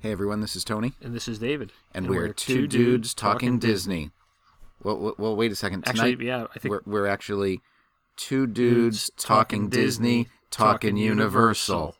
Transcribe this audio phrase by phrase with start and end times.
[0.00, 1.72] Hey everyone, this is Tony, And this is David.
[1.92, 4.12] and, we're, two dudes talking Disney.
[4.82, 5.86] Well, well, well, wait a second.
[5.86, 7.60] Actually, yeah, I think we're, we're actually
[8.16, 11.96] two dudes talking Disney, talking Universal.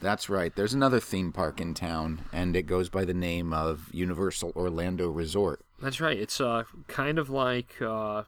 [0.00, 0.54] That's right.
[0.54, 5.08] There's another theme park in town, and it goes by the name of Universal Orlando
[5.10, 5.64] Resort.
[5.82, 6.16] that's right.
[6.16, 8.22] It's uh, kind of like uh,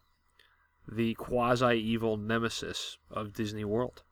[0.91, 4.03] the quasi-evil nemesis of Disney World.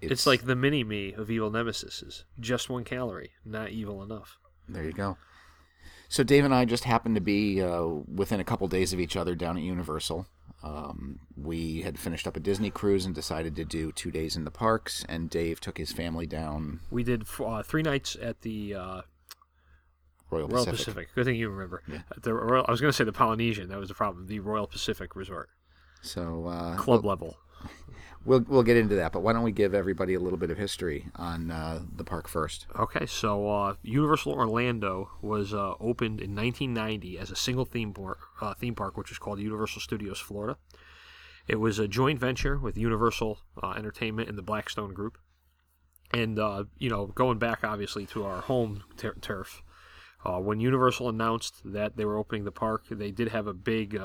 [0.00, 2.24] It's, like the mini me of evil nemesises.
[2.38, 4.38] Just one calorie, not evil enough.
[4.68, 5.16] There you go.
[6.08, 9.16] So Dave and I just happened to be uh, within a couple days of each
[9.16, 10.26] other down at Universal.
[10.62, 14.44] Um, we had finished up a Disney cruise and decided to do two days in
[14.44, 15.04] the parks.
[15.08, 19.02] And Dave took his family down We did uh, three nights at the uh,
[20.30, 20.76] Royal, Royal Pacific.
[20.78, 21.08] Pacific.
[21.14, 21.82] Good thing you remember.
[22.10, 23.68] At The Royal, I was going to say the Polynesian.
[23.68, 24.26] That was the problem.
[24.26, 25.50] The Royal Pacific Resort,
[26.02, 27.36] So uh, club level.
[28.24, 29.12] we'll we'll get into that.
[29.12, 32.28] But why don't we give everybody a little bit of history on uh, the park
[32.28, 32.66] first?
[32.78, 38.18] Okay, so uh, Universal Orlando was uh, opened in 1990 as a single theme park,
[38.40, 40.58] uh, theme park, which is called Universal Studios Florida.
[41.46, 45.18] It was a joint venture with Universal uh, Entertainment and the Blackstone Group.
[46.12, 49.62] And, uh, you know, going back obviously to our home tur- turf,
[50.24, 54.00] when Universal announced that they were opening the park, they did have a big,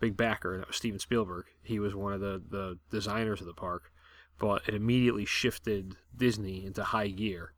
[0.00, 1.44] big backer, and that was Steven Spielberg.
[1.62, 3.92] He was one of the, the designers of the park
[4.40, 7.52] but it immediately shifted Disney into high gear.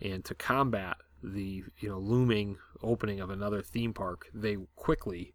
[0.00, 5.34] And to combat the you know looming opening of another theme park, they quickly,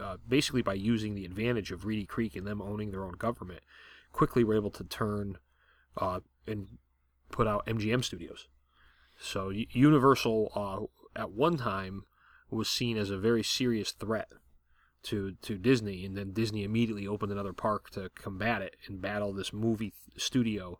[0.00, 3.60] uh, basically by using the advantage of Reedy Creek and them owning their own government,
[4.12, 5.36] quickly were able to turn
[5.98, 6.66] uh, and
[7.30, 8.48] put out MGM Studios.
[9.20, 12.04] So Universal uh, at one time
[12.50, 14.28] was seen as a very serious threat
[15.04, 19.32] to to Disney, and then Disney immediately opened another park to combat it and battle
[19.32, 20.78] this movie studio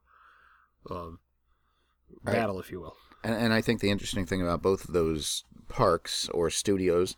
[2.23, 2.35] Right.
[2.35, 2.97] battle, if you will.
[3.23, 7.17] And, and I think the interesting thing about both of those parks or studios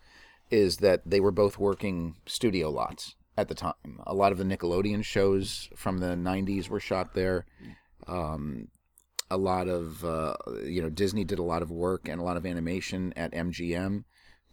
[0.51, 4.01] is that they were both working studio lots at the time.
[4.07, 7.47] A lot of the Nickelodeon shows from the '90s were shot there.
[8.07, 8.69] Um,
[9.31, 10.35] a lot of uh,
[10.65, 14.05] you know Disney did a lot of work and a lot of animation at MGM.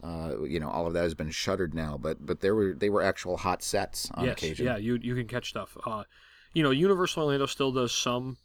[0.02, 2.90] Uh, you know, all of that has been shuttered now, but but there were they
[2.90, 4.66] were actual hot sets on yes, occasion.
[4.66, 5.76] yeah, you you can catch stuff.
[5.86, 6.04] Uh,
[6.54, 8.38] you know, Universal Orlando still does some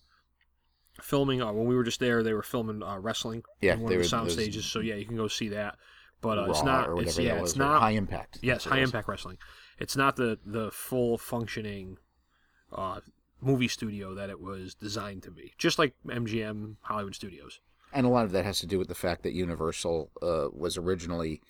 [1.01, 1.41] filming.
[1.41, 3.99] Uh, when we were just there, they were filming uh, wrestling Yeah, in one of
[3.99, 4.65] the sound stages.
[4.65, 5.77] So yeah, you can go see that.
[6.21, 6.99] But uh, it's not.
[6.99, 8.39] It's yeah, was, it's not high impact.
[8.43, 9.39] Yes, high impact wrestling.
[9.79, 11.99] It's not the the full functioning
[12.73, 13.01] uh,
[13.41, 15.53] movie studio that it was designed to be.
[15.59, 17.61] Just like MGM Hollywood Studios.
[17.95, 20.77] And a lot of that has to do with the fact that Universal uh, was
[20.77, 21.41] originally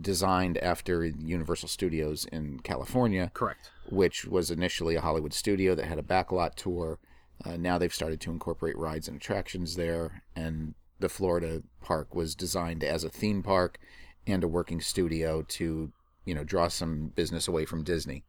[0.00, 3.70] designed after Universal Studios in California, Correct.
[3.90, 6.98] which was initially a Hollywood studio that had a backlot tour.
[7.44, 12.34] Uh, now they've started to incorporate rides and attractions there, and the Florida park was
[12.34, 13.78] designed as a theme park
[14.26, 15.92] and a working studio to,
[16.24, 18.24] you know, draw some business away from Disney.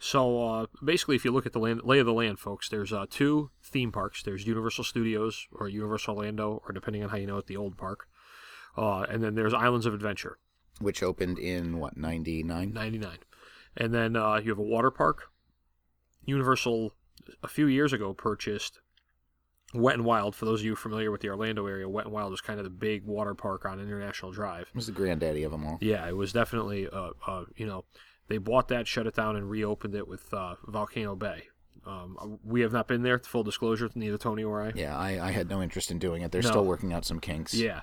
[0.00, 2.92] So uh, basically, if you look at the land, lay of the land, folks, there's
[2.92, 4.22] uh, two theme parks.
[4.22, 7.76] There's Universal Studios or Universal Orlando, or depending on how you know it, the old
[7.76, 8.06] park.
[8.76, 10.38] Uh, and then there's Islands of Adventure,
[10.80, 12.72] Which opened in what ninety nine?
[12.72, 13.18] 99.
[13.76, 15.30] And then uh, you have a water park.
[16.24, 16.94] Universal,
[17.42, 18.80] a few years ago, purchased
[19.74, 20.34] Wet and Wild.
[20.34, 22.64] For those of you familiar with the Orlando area, Wet and Wild was kind of
[22.64, 24.68] the big water park on International Drive.
[24.68, 25.78] It was the granddaddy of them all.
[25.80, 27.84] Yeah, it was definitely, uh, uh, you know,
[28.28, 31.44] they bought that, shut it down, and reopened it with uh, Volcano Bay.
[31.86, 33.18] Um, we have not been there.
[33.18, 34.72] Full disclosure, neither Tony or I.
[34.74, 36.32] Yeah, I, I had no interest in doing it.
[36.32, 36.48] They're No.
[36.50, 37.54] still working out some kinks.
[37.54, 37.80] Yeah.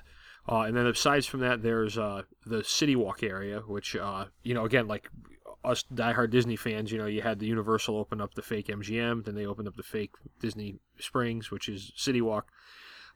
[0.48, 4.54] Uh, and then aside from that, there's uh, the City Walk area, which, uh, you
[4.54, 5.08] know, again, like
[5.64, 9.24] us diehard Disney fans, you know, you had the Universal open up the fake MGM,
[9.24, 12.46] then they opened up the fake Disney Springs, which is City Walk,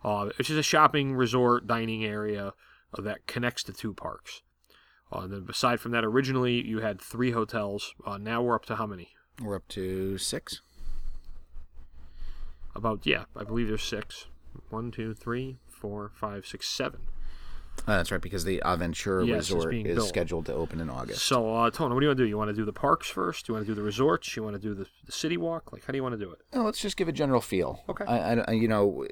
[0.03, 2.53] uh, which is a shopping, resort, dining area
[2.99, 4.43] uh, that connects the two parks.
[5.13, 7.95] Uh, and then aside from that, originally you had three hotels.
[8.07, 9.09] Uh, now we're up to how many?
[9.43, 10.61] We're up to six.
[12.75, 14.27] About, yeah, I believe there's six.
[14.69, 17.01] One, two, three, four, five, six, seven.
[17.87, 20.09] Uh, that's right, because the Aventura Yes, Resort is built.
[20.09, 21.23] scheduled to open in August.
[21.25, 22.29] So, uh, Tony, what do you want to do?
[22.29, 23.47] You want to do the parks first?
[23.47, 24.37] Do You want to do the resorts?
[24.37, 25.73] You want to do the, the city walk?
[25.73, 26.39] Like, how do you want to do it?
[26.53, 27.83] Oh, let's just give a general feel.
[27.89, 28.05] Okay.
[28.05, 29.07] I, I- you know,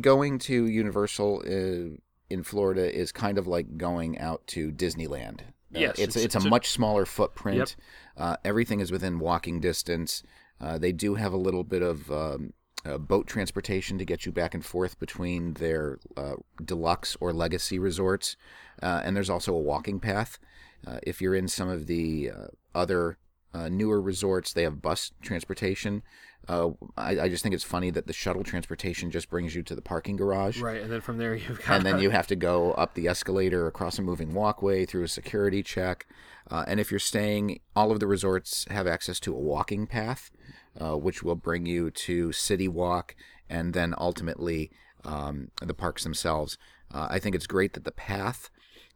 [0.00, 1.96] going to Universal uh,
[2.30, 5.40] in Florida is kind of like going out to Disneyland.
[5.40, 7.76] Uh, Yes, it's it's- it's, it's a a- much smaller footprint.
[8.16, 10.22] Uh, everything is within walking distance.
[10.60, 12.52] Uh, they do have a little bit of um,
[12.86, 16.34] uh, boat transportation to get you back and forth between their uh,
[16.64, 18.36] deluxe or legacy resorts,
[18.82, 20.38] uh, and there's also a walking path.
[20.86, 23.16] Uh, if you're in some of the uh, other
[23.54, 26.02] uh, newer resorts they have bus transportation.
[26.46, 29.74] Uh, I, I just think it's funny that the shuttle transportation just brings you to
[29.74, 32.36] the parking garage, Right, and then from there you've got and then you have to
[32.36, 36.06] go up the escalator across a moving walkway through a security check.
[36.50, 40.30] Uh, and if you're staying, all of the resorts have access to a walking path,
[40.78, 43.14] uh, which will bring you to City Walk
[43.48, 44.70] and then ultimately
[45.04, 46.58] um, the parks themselves.
[46.92, 48.50] Uh, I think it's great that the path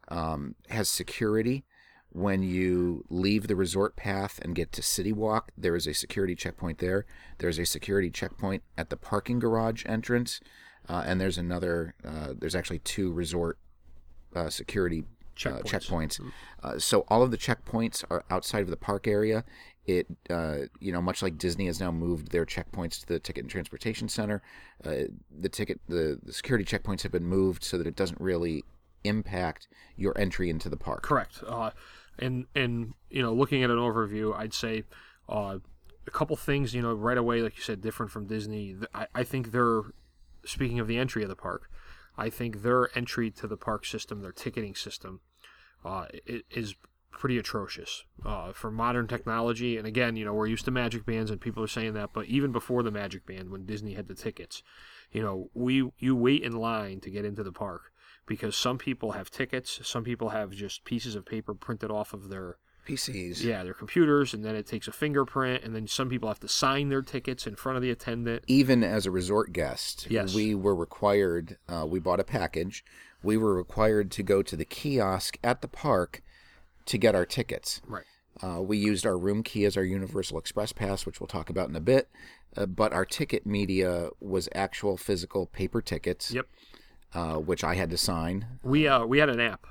[0.09, 1.65] um, has security.
[2.11, 6.35] When you leave the resort path and get to City Walk, there is a security
[6.35, 7.05] checkpoint there.
[7.39, 10.41] There's a security checkpoint at the parking garage entrance,
[10.89, 11.95] uh, and there's another.
[12.05, 13.59] Uh, there's actually two resort
[14.35, 15.05] uh, security
[15.47, 15.65] uh, Checkpoints.
[15.65, 16.33] checkpoints.
[16.63, 19.45] Uh, so all of the checkpoints are outside of the park area.
[19.87, 23.45] It, uh, you know, much like Disney has now moved their checkpoints to the Ticket
[23.45, 24.43] and Transportation Center,
[24.85, 28.65] uh, the ticket, the, the security checkpoints have been moved so that it doesn't really
[29.05, 31.03] impact your entry into the park.
[31.03, 31.43] Correct.
[31.47, 31.71] Uh,
[32.19, 34.85] and and you know, looking at an overview, I'd say
[35.29, 35.59] uh,
[36.07, 36.75] a couple things.
[36.75, 38.77] You know, right away, like you said, different from Disney.
[38.95, 39.83] I, I think they're
[40.45, 41.71] speaking of the entry of the park.
[42.17, 45.21] I think their entry to the park system, their ticketing system,
[45.85, 46.07] uh,
[46.51, 46.75] is
[47.13, 49.77] pretty atrocious uh, for modern technology.
[49.77, 52.11] And again, you know, we're used to magic bands, and people are saying that.
[52.13, 54.63] But even before the magic band, when Disney had the tickets,
[55.13, 57.93] you know, we you wait in line to get into the park
[58.29, 62.29] because some people have tickets, some people have just pieces of paper printed off of
[62.29, 63.43] their PCs.
[63.43, 66.49] yeah their computers, and then it takes a fingerprint, and then some people have to
[66.49, 68.45] sign their tickets in front of the attendant.
[68.47, 70.35] even as a resort guest, Yes.
[70.35, 71.59] we were required.
[71.69, 72.85] Uh, we bought a package.
[73.23, 76.23] We were required to go to the kiosk at the park
[76.87, 77.83] to get our tickets.
[77.87, 78.05] Right.
[78.43, 81.69] Uh, we used our room key as our Universal Express Pass, which we'll talk about
[81.69, 82.09] in a bit.
[82.57, 86.47] Uh, but our ticket media was actual physical paper tickets, Yep.
[87.15, 88.47] Uh, which I had to sign.
[88.63, 89.67] We uh we had an app.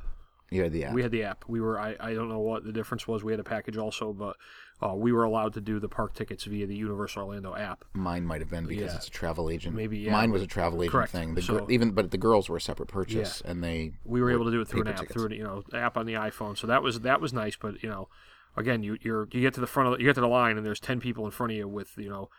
[0.50, 0.94] You had the app.
[0.94, 1.44] We had the app.
[1.48, 3.24] We were I, I don't know what the difference was.
[3.24, 4.38] We had a package also, but
[4.81, 7.84] uh, we were allowed to do the park tickets via the Universal Orlando app.
[7.94, 8.95] Mine might have been because Yeah.
[8.95, 9.75] it's a travel agent.
[9.75, 10.12] Maybe, yeah.
[10.13, 11.12] Mine was a travel agent Correct.
[11.12, 11.34] thing.
[11.36, 14.31] The So- gir- even but the girls were a separate purchase, and they we were
[14.31, 15.13] able to do it through an app, tickets.
[15.13, 16.57] through an, you know app on the iPhone.
[16.57, 17.57] So that was that was nice.
[17.57, 18.07] But you know,
[18.56, 20.56] again, you you're you get to the front of the, you get to the line,
[20.56, 22.30] and there's ten people in front of you with you know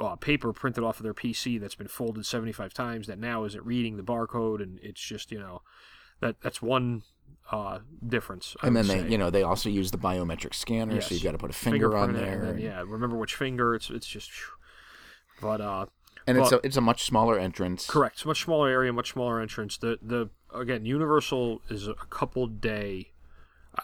[0.00, 3.06] uh, paper printed off of their PC that's been folded 75 times.
[3.06, 5.62] That now isn't reading the barcode, and it's just you know
[6.20, 7.02] that that's one
[7.50, 8.56] uh, difference.
[8.62, 9.08] I and then they say.
[9.08, 11.08] you know they also use the biometric scanner, Yes.
[11.08, 12.40] so you got to put a finger on there.
[12.40, 13.74] and and- yeah, remember which finger.
[13.74, 14.30] It's it's just.
[15.40, 15.86] But uh,
[16.26, 17.86] and it's a it's a much smaller entrance.
[17.86, 18.16] Correct.
[18.16, 19.78] It's a much smaller area, much smaller entrance.
[19.78, 23.12] The the again, Universal is a couple day.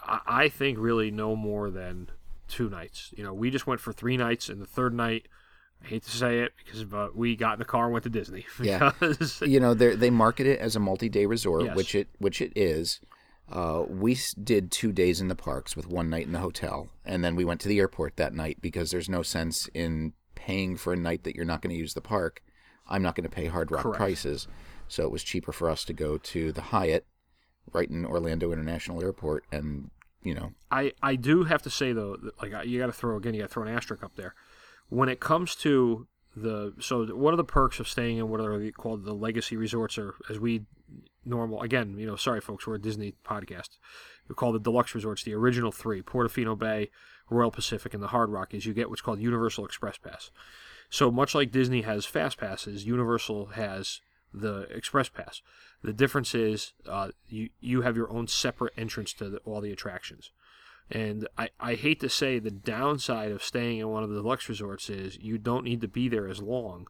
[0.03, 2.11] I, I think really no more than
[2.47, 3.11] two nights.
[3.17, 5.27] You know, we just went for three nights, and the third night,
[5.83, 8.45] I hate to say it because but we got in the car went to Disney.
[8.61, 8.91] Yeah.
[9.41, 11.75] You know they they market it as a multi-day resort, Yes.
[11.75, 12.99] which it which it is.
[13.49, 17.23] Uh, we did two days in the parks with one night in the hotel, and
[17.23, 20.91] then we went to the airport that night because there's no sense in paying for
[20.91, 22.41] a night that you're not going to use the park.
[22.89, 23.97] I'm not going to pay Hard Rock Correct.
[23.97, 24.47] prices,
[24.89, 27.05] so it was cheaper for us to go to the Hyatt,
[27.71, 29.91] right in Orlando International Airport, and
[30.23, 33.33] you know I I do have to say though, like you got to throw again,
[33.33, 34.35] you got to throw an asterisk up there.
[34.89, 38.59] When it comes to the so one of the perks of staying in what are
[38.59, 40.65] they called the legacy resorts, or as we
[41.25, 43.77] normal again, you know, sorry folks, we're a Disney podcast.
[44.27, 46.89] We call the deluxe resorts the original three: Portofino Bay,
[47.29, 48.53] Royal Pacific, and the Hard Rock.
[48.53, 50.31] Is you get what's called Universal Express Pass.
[50.89, 53.99] So much like Disney has fast passes, Universal has
[54.33, 55.41] the Express Pass.
[55.83, 59.71] The difference is uh, you you have your own separate entrance to the, all the
[59.71, 60.31] attractions.
[60.89, 64.47] And I, I hate to say the downside of staying in one of the deluxe
[64.47, 66.87] resorts is you don't need to be there as long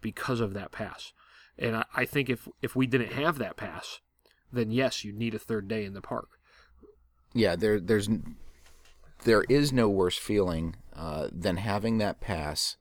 [0.00, 1.12] because of that pass.
[1.58, 4.00] And I, I think if if we didn't have that pass,
[4.52, 6.28] then yes, you'd need a third day in the park.
[7.34, 8.08] yeah, there there's
[9.24, 12.76] there is no worse feeling uh, than having that pass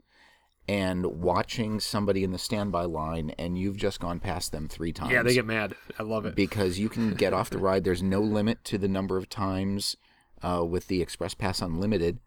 [0.68, 5.12] and watching somebody in the standby line and you've just gone past them three times.
[5.12, 5.74] Yeah, they get mad.
[5.98, 6.36] I love it.
[6.36, 7.84] because you can get off the ride.
[7.84, 9.98] There's no limit to the number of times
[10.42, 12.20] uh, with the Express Pass Unlimited,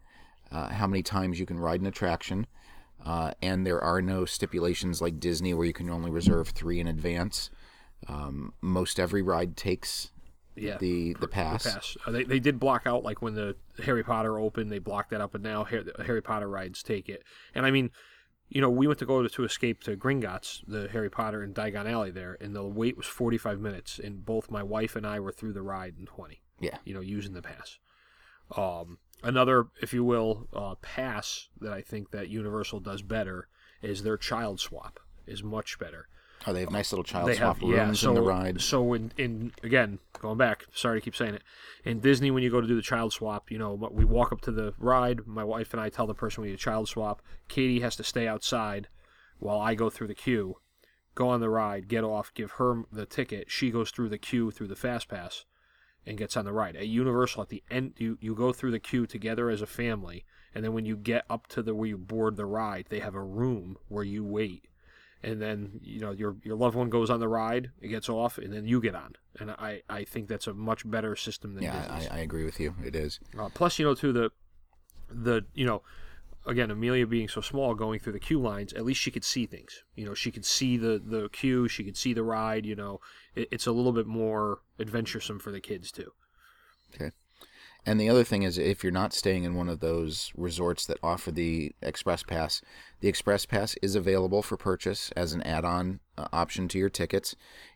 [0.51, 2.47] uh, how many times you can ride an attraction.
[3.05, 6.87] Uh, and there are no stipulations like Disney where you can only reserve three in
[6.87, 7.49] advance.
[8.07, 10.11] Um, most every ride takes
[10.55, 10.77] yeah.
[10.77, 11.63] the the pass.
[11.63, 11.97] pass.
[12.05, 15.21] Uh, they, they did block out like when the Harry Potter opened, they blocked that
[15.21, 17.23] up, and now Harry, Harry Potter rides take it.
[17.53, 17.91] And I mean,
[18.49, 21.53] you know, we went to go to, to escape to Gringotts, the Harry Potter and
[21.55, 25.19] Diagon Alley there, and the wait was 45 minutes, and both my wife and I
[25.19, 26.41] were through the ride in 20.
[26.59, 26.77] Yeah.
[26.85, 27.79] You know, using the pass.
[28.57, 33.47] Um, another, if you will, uh, pass that I think that Universal does better
[33.81, 36.07] is their child swap is much better.
[36.45, 37.85] Oh, they have nice little child they swap have yeah.
[37.85, 38.61] rooms So in the ride.
[38.61, 40.65] so in in again going back.
[40.73, 41.43] Sorry to keep saying it.
[41.85, 44.41] In Disney, when you go to do the child swap, you know we walk up
[44.41, 45.25] to the ride.
[45.25, 47.21] My wife and I tell the person we need a child swap.
[47.47, 48.89] Katie has to stay outside
[49.39, 50.57] while I go through the queue,
[51.15, 53.49] go on the ride, get off, give her the ticket.
[53.49, 55.45] She goes through the queue through the fast pass,
[56.05, 56.75] and gets on the ride.
[56.75, 60.25] At Universal, at the end, you you go through the queue together as a family,
[60.53, 63.15] and then when you get up to the where you board the ride, they have
[63.15, 64.67] a room where you wait
[65.23, 68.37] and then you know your your loved one goes on the ride, it gets off,
[68.37, 69.15] and then you get on.
[69.39, 71.87] And I, I think that's a much better system than Yeah.
[71.89, 72.75] I, I agree with you.
[72.85, 73.19] It is.
[73.37, 74.31] Uh, plus, you know, too the
[75.09, 75.81] the you know,
[76.45, 79.45] again, Amelia being so small, going through the queue lines, at least she could see
[79.45, 79.83] things.
[79.95, 82.65] You know, she could see the the queue, she could see the ride.
[82.65, 82.99] You know,
[83.35, 86.11] it, it's a little bit more adventuresome for the kids too.
[86.93, 87.11] Okay.
[87.85, 90.99] And the other thing is, if you're not staying in one of those resorts that
[91.03, 92.61] offer the Express Pass,
[93.01, 97.35] the Express Pass is available for purchase as an add-on uh, option to your tickets.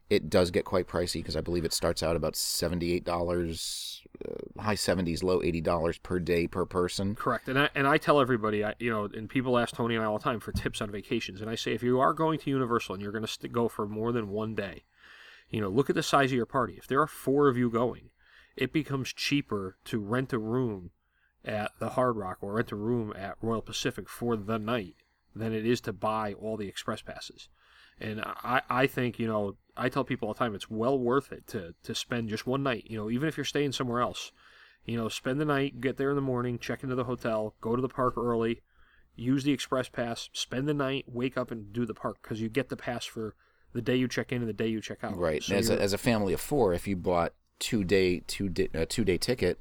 [0.09, 3.96] It does get quite pricey because I believe it starts out about seventy-eight dollars, uh,
[4.25, 7.13] Uh, high seventies, low eighty dollars per day per person.
[7.13, 10.03] Correct, and I and I tell everybody, I, you know, and people ask Tony and
[10.03, 12.39] I all the time for tips on vacations, and I say if you are going
[12.39, 14.85] to Universal and you're going to st- go for more than one day,
[15.51, 16.75] you know, look at the size of your party.
[16.77, 18.09] If there are four of you going,
[18.55, 20.89] it becomes cheaper to rent a room
[21.45, 24.95] at the Hard Rock or rent a room at Royal Pacific for the night
[25.35, 27.49] than it is to buy all the express passes.
[27.99, 31.31] And I, I think, you know, I tell people all the time it's well worth
[31.31, 34.31] it to, to spend just one night, you know, even if you're staying somewhere else.
[34.85, 37.75] You know, spend the night, get there in the morning, check into the hotel, go
[37.75, 38.61] to the park early,
[39.17, 42.47] use the express pass, spend the night, wake up and do the park because you
[42.47, 43.35] get the pass for
[43.73, 45.17] the day you check in and the day you check out.
[45.17, 45.43] Right.
[45.43, 48.69] So as a, as a family of four, if you bought two day two day
[48.73, 49.59] uh, two day ticket,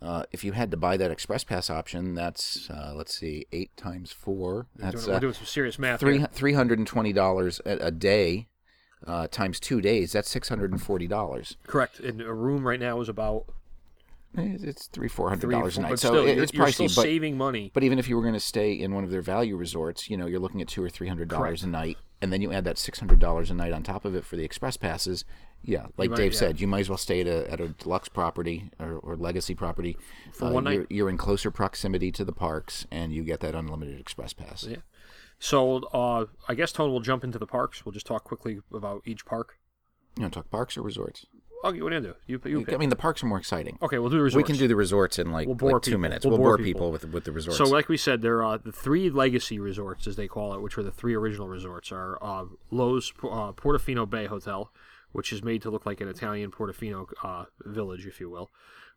[0.00, 3.76] uh, if you had to buy that Express Pass option, that's uh, let's see, eight
[3.76, 4.68] times four.
[4.78, 6.00] we're That's doing, we're uh, doing some serious math.
[6.00, 8.48] three three hundred and twenty dollars a day
[9.06, 10.12] uh, times two days.
[10.12, 11.56] That's six hundred and forty dollars.
[11.66, 12.00] Correct.
[12.00, 13.46] And a room right now is about
[14.36, 15.98] It's three four hundred dollars a night.
[15.98, 17.70] So still, it- it's you're pricey, still but saving money.
[17.74, 20.16] but even if you were going to stay in one of their value resorts, you
[20.16, 22.64] know, you're looking at two or three hundred dollars a night, and then you add
[22.64, 25.24] that six hundred dollars a night on top of it for the express passes.
[25.62, 26.38] Yeah, like might- Dave yeah.
[26.38, 29.56] said, you might as well stay at a, at a deluxe property or, or legacy
[29.56, 29.96] property.
[30.32, 30.74] For Uh, one night.
[30.74, 34.64] You're, you're in closer proximity to the parks, and you get that unlimited express pass.
[34.68, 34.76] Yeah.
[35.38, 37.84] So uh, I guess Tone will jump into the parks.
[37.84, 39.58] We'll just talk quickly about each park.
[40.16, 41.26] You want to talk parks or resorts?
[41.64, 42.14] Oh, what do you do?
[42.26, 42.74] You, you pick.
[42.74, 43.78] I mean, the parks are more exciting.
[43.82, 44.44] Okay, we'll do the resorts.
[44.48, 46.00] We can do the resorts in like, We'll bore like two people.
[46.00, 46.24] minutes.
[46.24, 46.80] We'll We'll, bore bore people.
[46.80, 47.58] people with with the resorts.
[47.58, 50.76] So, like we said, there are the three legacy resorts, as they call it, which
[50.76, 54.70] were the three original resorts, are uh, Loews uh, Portofino Bay Hotel,
[55.10, 58.50] which is made to look like an Italian Portofino uh, village, if you will.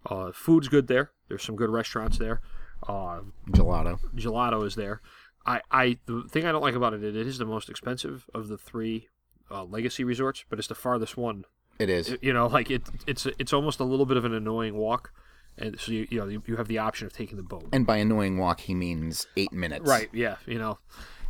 [0.05, 1.11] Uh, food's good there.
[1.29, 2.41] There's some good restaurants there.
[2.87, 3.99] Uh, Gelato.
[4.15, 5.01] gelato is there.
[5.45, 8.47] I, I the thing I don't like about it, it is the most expensive of
[8.47, 9.07] the three
[9.49, 11.45] uh, legacy resorts, but it's the farthest one.
[11.79, 12.15] It is.
[12.21, 15.11] You know, like it, it's it's almost a little bit of an annoying walk,
[15.57, 17.67] and so you you know you, you have the option of taking the boat.
[17.73, 19.87] and by annoying walk, he means eight minutes.
[19.87, 20.09] Right?
[20.13, 20.35] Yeah.
[20.45, 20.79] You know.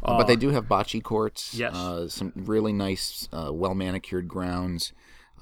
[0.04, 1.54] Uh, but they do have bocce courts.
[1.54, 1.76] yes.
[1.76, 4.94] Uh, some really nice, uh, well manicured grounds.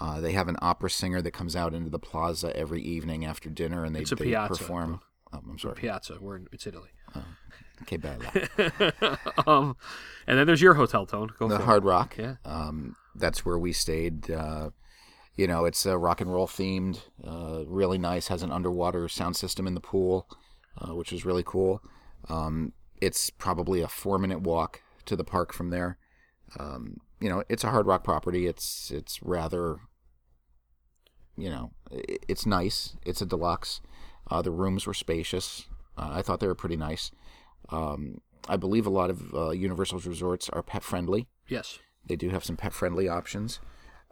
[0.02, 3.50] Uh, they have an opera singer that comes out into the plaza every evening after
[3.50, 4.50] dinner, and they, they piazza.
[4.50, 5.00] perform.
[5.32, 5.76] Oh, I'm sorry.
[5.76, 6.18] Piazza.
[6.20, 6.90] We're in it's Italy.
[7.84, 8.50] Okay, bad.
[9.48, 9.76] um,
[10.28, 11.32] and then there's your hotel tone.
[11.38, 12.16] Go the Hard Rock.
[12.18, 12.36] Yeah.
[12.46, 14.30] Um, that's where we stayed.
[14.30, 14.70] Uh,
[15.36, 17.00] you know, it's uh, rock and roll themed.
[17.26, 18.28] Uh, really nice.
[18.28, 20.28] Has an underwater sound system in the pool,
[20.78, 21.82] uh, which is really cool.
[22.28, 25.98] Um, it's probably a four minute walk to the park from there.
[26.60, 28.48] Um, you know, it's a Hard Rock property.
[28.48, 29.78] It's it's rather,
[31.38, 32.96] you know, it's nice.
[33.06, 33.82] It's a deluxe.
[34.30, 35.68] Uh, the rooms were spacious.
[35.98, 37.12] Uh, I thought they were pretty nice.
[37.70, 41.28] Um, I believe a lot of uh, Universal's resorts are pet friendly.
[41.48, 41.80] Yes.
[42.06, 43.60] They do have some pet friendly options.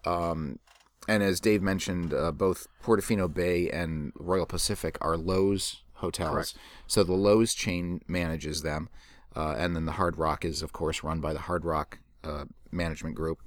[0.06, 0.60] Um,
[1.08, 6.34] and as Dave mentioned, uh, both Portofino Bay and Royal Pacific are Loews hotels.
[6.34, 6.56] Correct.
[6.86, 8.90] So the Loews chain manages them.
[9.36, 12.46] Uh, and then the Hard Rock is, of course, run by the Hard Rock uh,
[12.72, 13.40] Management Group.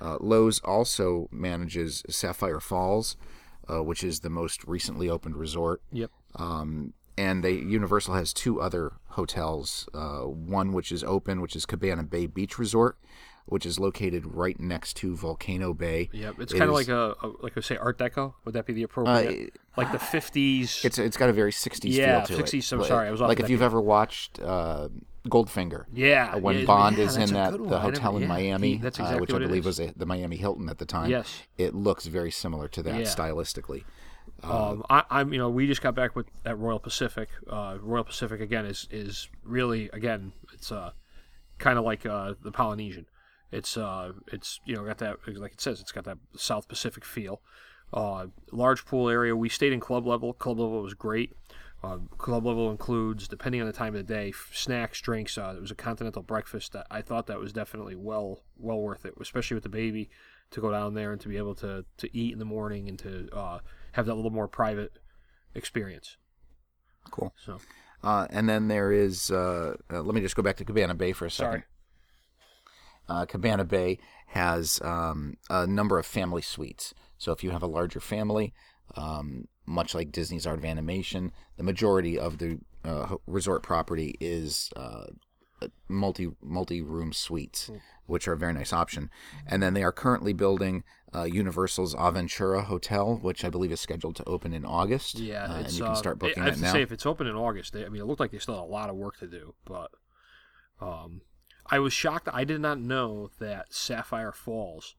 [0.00, 3.16] Uh, Loews also manages Sapphire Falls,
[3.70, 5.80] uh, which is the most recently opened resort.
[5.92, 6.10] Yep.
[6.34, 9.88] Um, and they Universal has two other hotels.
[9.94, 12.96] Uh, one which is open, which is Cabana Bay Beach Resort,
[13.46, 16.08] which is located right next to Volcano Bay.
[16.12, 16.40] Yep.
[16.40, 18.34] It's It kind of like a, a like I say Art Deco.
[18.44, 19.54] Would that be the appropriate?
[19.76, 20.84] like the 50s.
[20.84, 22.76] It's it's got a very '60s Yeah, feel to 60s, it.
[22.76, 24.88] I'm sorry, I was off like if you've ever watched uh,
[25.28, 25.84] Goldfinger.
[25.92, 26.32] yeah.
[26.34, 27.68] uh, when yeah, Bond yeah, is in that the one.
[27.72, 30.36] I never- hotel in yeah, Miami, that's uh, which I believe was a, the Miami
[30.36, 31.10] Hilton at the time.
[31.10, 31.42] Yes.
[31.56, 33.02] it looks very similar to that Yeah.
[33.06, 33.84] stylistically.
[34.42, 37.28] Um, I, I'm, you know, we just got back with at Royal Pacific.
[37.48, 40.92] Uh, Royal Pacific again is is really again, it's uh,
[41.58, 43.06] kind of like uh, the Polynesian.
[43.50, 47.04] It's uh, it's you know got that like it says, it's got that South Pacific
[47.04, 47.40] feel.
[47.92, 49.36] Uh, large pool area.
[49.36, 50.32] We stayed in club level.
[50.32, 51.34] Club level was great.
[51.84, 55.36] Uh, club level includes, depending on the time of the day, f- snacks, drinks.
[55.36, 59.04] Uh, it was a continental breakfast that I thought that was definitely well well worth
[59.04, 60.08] it, especially with the baby,
[60.52, 62.98] to go down there and to be able to to eat in the morning and
[63.00, 63.58] to uh,
[63.92, 64.92] have that little more private
[65.54, 66.16] experience.
[67.10, 67.32] Cool.
[67.36, 67.58] So
[68.02, 69.30] Uh, and then there is.
[69.30, 71.50] Uh, uh, let me just go back to Cabana Bay for a second.
[71.50, 71.62] Sorry.
[73.08, 76.94] Uh, Cabana Bay has um, a number of family suites.
[77.18, 78.54] So if you have a larger family,
[78.96, 84.70] um, much like Disney's Art of Animation, the majority of the uh, resort property is
[84.74, 85.04] uh,
[85.88, 87.70] multi multi room suites,
[88.06, 89.10] which are a very nice option.
[89.46, 94.16] And then they are currently building uh, Universal's Aventura Hotel, which I believe is scheduled
[94.16, 95.18] to open in August.
[95.18, 96.72] yeah, uh, and you can uh, start booking I have it to now.
[96.72, 98.62] say, if it's open in August, they, I mean, it looked like they still had
[98.62, 99.54] a lot of work to do.
[99.64, 99.90] But
[100.80, 101.22] um,
[101.66, 102.28] I was shocked.
[102.32, 104.94] I did not know that Sapphire Falls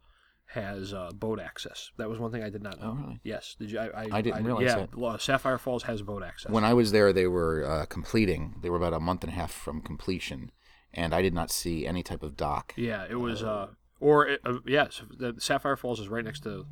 [0.47, 1.91] has uh, boat access.
[1.97, 2.95] That was one thing I did not know.
[2.97, 3.19] Oh, really?
[3.23, 3.55] Yes.
[3.59, 3.79] Did you?
[3.79, 4.89] I, I, I didn't realize yeah, that.
[4.97, 6.51] Yeah, Sapphire Falls has boat access.
[6.51, 8.55] When I was there, they were uh, completing.
[8.61, 10.51] They were about a month and a half from completion,
[10.93, 12.73] and I did not see any type of dock.
[12.77, 13.43] yeah, it was.
[13.43, 13.69] Uh,
[13.99, 16.65] or it, uh, yes, the Sapphire Falls is right next to.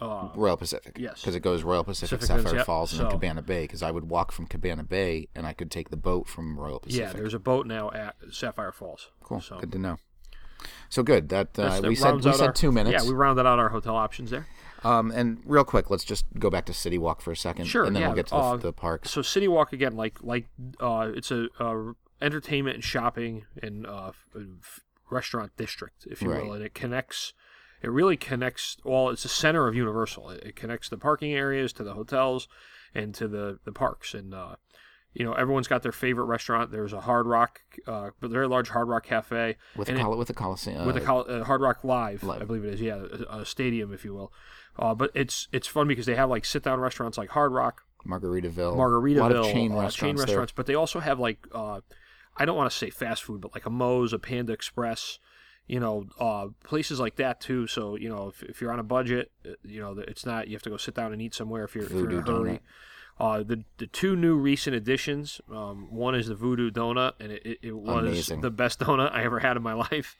[0.00, 0.96] Uh, Royal Pacific.
[0.96, 1.20] Yes.
[1.20, 2.66] Because it goes Royal Pacific, Pacific Sapphire yep.
[2.66, 3.64] Falls, and So- Cabana Bay.
[3.64, 6.78] Because I would walk from Cabana Bay, and I could take the boat from Royal
[6.78, 7.04] Pacific.
[7.04, 9.10] yeah, there's a boat now at Sapphire Falls.
[9.24, 9.40] cool.
[9.40, 9.98] So Good to know.
[10.88, 11.28] So good.
[11.28, 13.02] That uh, we said we said our- two minutes.
[13.04, 14.46] Yeah, we rounded out our hotel options there.
[14.84, 17.84] um, and real quick, let's just go back to City Walk for a second, Sure,
[17.84, 19.10] and then yeah, we'll get to the, uh, the parks.
[19.10, 20.48] So City Walk again, like like
[20.80, 24.10] uh, it's a, uh entertainment and shopping and uh,
[25.10, 26.44] restaurant district, if you Right.
[26.44, 27.32] will, and it connects.
[27.80, 30.30] It really connects Well, It's the center of Universal.
[30.30, 32.48] It, it connects the parking areas to the hotels
[32.94, 34.14] and to the the parks.
[34.14, 34.56] And uh,
[35.14, 36.70] you know, everyone's got their favorite restaurant.
[36.70, 40.16] There's a Hard Rock, uh, but very large Hard Rock cafe with and the it-
[40.18, 40.86] with the Coliseum.
[40.86, 42.42] with the Col- uh, Hard Rock Live, Live.
[42.42, 42.80] I believe it is.
[42.80, 44.32] Yeah, a, a stadium, if you will.
[44.78, 47.82] Uh, but it's it's fun because they have like sit down restaurants like Hard Rock,
[48.06, 48.76] Margaritaville.
[48.76, 50.24] Margaritaville, A lot of chain uh, restaurants.
[50.24, 50.46] chain there.
[50.54, 51.80] but they also have like uh,
[52.36, 55.18] I don't want to say fast food, but like a Moe's, a Panda Express,
[55.66, 57.66] you know, uh, places like that too.
[57.66, 60.54] So you know, if, if you're on a budget, uh, you know, it's not you
[60.54, 62.60] have to go sit down and eat somewhere if you're, if you're in a hurry.
[63.20, 67.42] Uh, the the two new recent additions, um, one is the Voodoo Doughnut, and it,
[67.44, 68.40] it, it was Amazing.
[68.42, 70.16] the best donut I ever had in my life.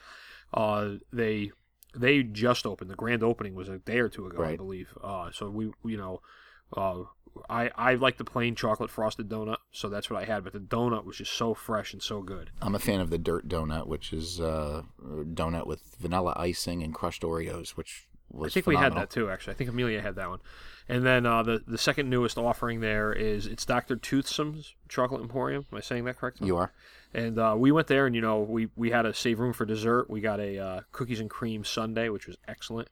[0.52, 1.52] Uh, they
[1.96, 2.90] they just opened.
[2.90, 4.96] The grand opening was a day or two ago, I believe.
[5.02, 6.20] Uh, so we, you know,
[6.76, 7.02] uh,
[7.48, 10.42] I I like the plain chocolate frosted donut, so that's what I had.
[10.42, 12.50] But the donut was just so fresh and so good.
[12.60, 16.82] I'm a fan of the Dirt Donut, which is uh, a donut with vanilla icing
[16.82, 19.30] and crushed Oreos, which was I think we had that too.
[19.30, 20.40] Actually, I think Amelia had that one.
[20.88, 23.96] And then uh, the the second newest offering there is it's Dr.
[23.96, 25.66] Toothsome's Chocolate Emporium.
[25.70, 26.40] Am I saying that correct?
[26.40, 26.72] You are.
[27.12, 29.64] And uh, we went there, and you know, we we had to save room for
[29.64, 30.08] dessert.
[30.08, 32.88] We got a uh, cookies and cream sundae, which was excellent.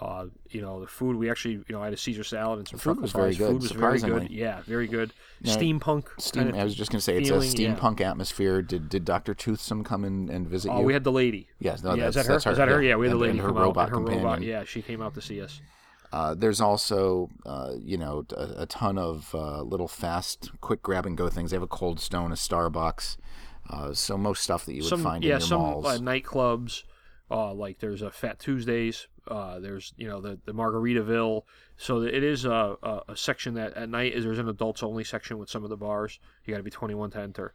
[0.00, 2.68] Uh, you know, the food we actually, you know, I had a Caesar salad and
[2.68, 4.30] some food was very good, Food was very good.
[4.30, 5.12] Yeah, very good.
[5.42, 6.06] Now, Steampunk.
[6.18, 7.74] Steam, kind of- I was just going to say it's a feeling, yeah.
[7.74, 8.62] steampunk atmosphere.
[8.62, 10.82] Did did Doctor Toothsome come in and visit Oh, you?
[10.82, 11.48] Oh, we had the lady.
[11.58, 12.34] yes, no, yeah, is that's, that her?
[12.36, 12.50] that's her.
[12.52, 12.82] Is that her?
[12.82, 13.88] Yeah, we had and, the lady and her robot out.
[13.90, 14.24] Her companion.
[14.24, 14.42] robot.
[14.42, 15.60] Yeah, she came out to see us.
[16.10, 21.04] Uh, there's also, uh, you know, a, a ton of uh, little fast, quick grab
[21.04, 21.50] and go things.
[21.50, 23.16] They have a Cold Stone, a Starbucks,
[23.68, 25.86] uh, so most stuff that you would some find yeah in your some malls.
[25.86, 26.84] uh, nightclubs
[27.30, 31.42] uh, like there's a fat tuesdays uh, there's you know the, the margaritaville.
[31.76, 35.04] So it is a, a, a section that at night is there's an adults only
[35.04, 36.18] section with some of the bars.
[36.44, 37.54] You got to be 21 to enter.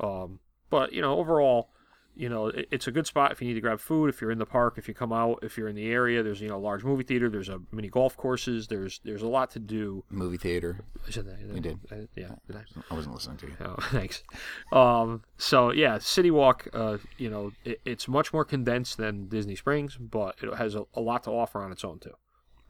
[0.00, 1.70] Um, but you know overall
[2.16, 4.30] you know it, it's a good spot if you need to grab food if you're
[4.30, 6.56] in the park if you come out if you're in the area there's you know
[6.56, 10.04] a large movie theater there's a mini golf courses there's there's a lot to do
[10.10, 10.78] Movie theater.
[11.06, 11.78] I said that, You did.
[11.90, 12.64] I- yeah did I?
[12.90, 13.56] I wasn't listening to you.
[13.60, 14.22] Oh, thanks.
[14.72, 16.68] Um, so yeah, City Walk.
[16.72, 20.84] Uh, you know, it, it's much more condensed than Disney Springs, but it has a,
[20.94, 22.14] a lot to offer on its own too.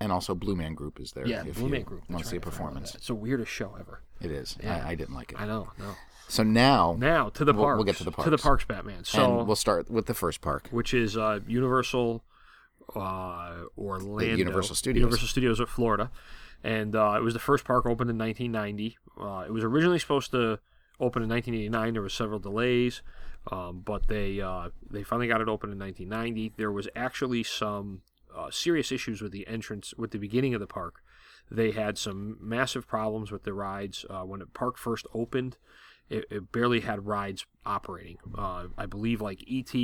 [0.01, 1.27] And also, Blue Man Group is there.
[1.27, 2.03] Yeah, if Blue you Man Group.
[2.11, 2.95] Want to see a right, I performance?
[2.95, 4.03] It's the weirdest show ever.
[4.21, 4.57] It is.
[4.63, 4.83] Yeah.
[4.85, 5.41] I, I didn't like it.
[5.41, 5.71] I know.
[5.79, 5.95] No.
[6.29, 7.77] So now, Now to the We'll- parks.
[7.79, 8.65] we'll get to the park To the parks.
[8.65, 9.05] parks, Batman.
[9.05, 10.69] So, and we'll start with the first park.
[10.71, 12.25] which is uh, Universal
[12.95, 15.01] uh, Orlando, Universal Studios.
[15.01, 16.11] Universal Studios of Florida,
[16.63, 18.99] and uh, it was the first park opened in 1990.
[19.21, 20.59] Uh, it was originally supposed to
[21.01, 21.93] open in 1989.
[21.95, 23.03] There were several delays,
[23.51, 26.53] um, but they uh, they finally got it open in 1990.
[26.57, 28.03] There was actually some
[28.37, 30.97] uh, serious issues with the entrance, with the beginning of the park.
[31.51, 35.57] They had some massive problems with the rides uh, when the park first opened.
[36.09, 38.19] It, it barely had rides operating.
[38.37, 39.75] Uh, I believe like ET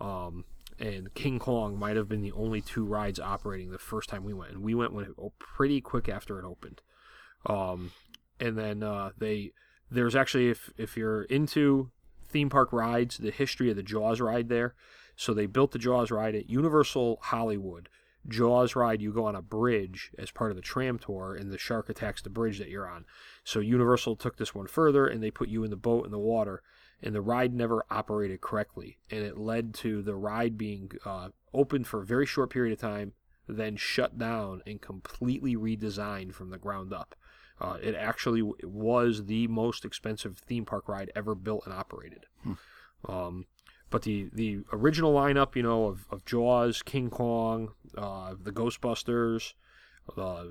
[0.00, 0.44] um,
[0.78, 4.34] and King Kong might have been the only two rides operating the first time we
[4.34, 6.80] went, and we went when it, oh, pretty quick after it opened.
[7.46, 7.92] Um,
[8.40, 9.52] and then uh, they
[9.90, 11.90] there's actually if if you're into
[12.28, 14.74] theme park rides, the history of the Jaws ride there.
[15.16, 17.88] So they built the Jaws ride at Universal Hollywood.
[18.28, 21.58] Jaws ride, you go on a bridge as part of the tram tour, and the
[21.58, 23.04] shark attacks the bridge that you're on.
[23.44, 26.18] So Universal took this one further, and they put you in the boat in the
[26.18, 26.62] water,
[27.02, 31.84] and the ride never operated correctly, and it led to the ride being uh, open
[31.84, 33.12] for a very short period of time,
[33.46, 37.14] then shut down and completely redesigned from the ground up.
[37.60, 42.26] Uh, it actually was the most expensive theme park ride ever built and operated.
[43.06, 43.46] Um,
[43.94, 49.52] but the, the original lineup, you know, of, of Jaws, King Kong, uh, the Ghostbusters,
[50.18, 50.46] uh,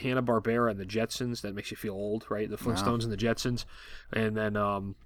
[0.00, 1.42] Hanna Barbera and the Jetsons.
[1.42, 2.50] That makes you feel old, right?
[2.50, 3.66] The Flintstones and the Jetsons,
[4.12, 4.96] and then um,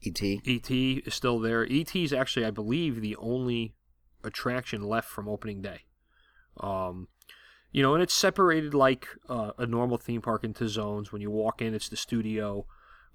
[0.00, 0.40] E.T.
[0.42, 1.02] E.T.
[1.04, 1.66] is still there.
[1.66, 2.02] E.T.
[2.02, 3.74] is actually, I believe, the only
[4.24, 5.82] attraction left from opening day.
[6.60, 7.08] Um,
[7.72, 11.12] you know, and it's separated like uh, a normal theme park into zones.
[11.12, 12.64] When you walk in, it's the studio.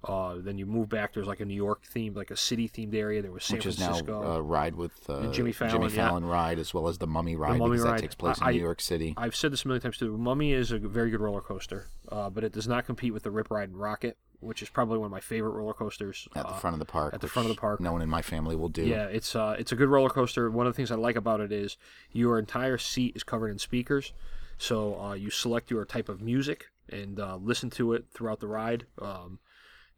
[0.06, 1.12] Uh, then you move back.
[1.12, 3.22] There's like a New York theme, like a city themed area.
[3.22, 4.36] There was San which is now Francisco.
[4.36, 6.18] uh, ride with uh, Jimmy Fallon, yeah.
[6.22, 7.98] ride as well as the Mummy ride Mummy because ride.
[7.98, 9.14] that takes place I- in New York City.
[9.16, 10.16] I've said this a million times too.
[10.16, 13.30] Mummy is a very good roller coaster, uh, but it does not compete with the
[13.30, 16.28] Rip Ride and Rockit, which is probably one of my favorite roller coasters.
[16.36, 17.12] at the uh, front of the park.
[17.12, 17.80] at the front of the park.
[17.80, 18.84] No one in my family will do.
[18.84, 20.50] Yeah, it's uh, it's a good roller coaster.
[20.50, 21.76] One of the things I like about it is
[22.12, 24.12] your entire seat is covered in speakers,
[24.58, 28.46] so uh, you select your type of music and uh, listen to it throughout the
[28.46, 28.86] ride.
[29.02, 29.40] Um,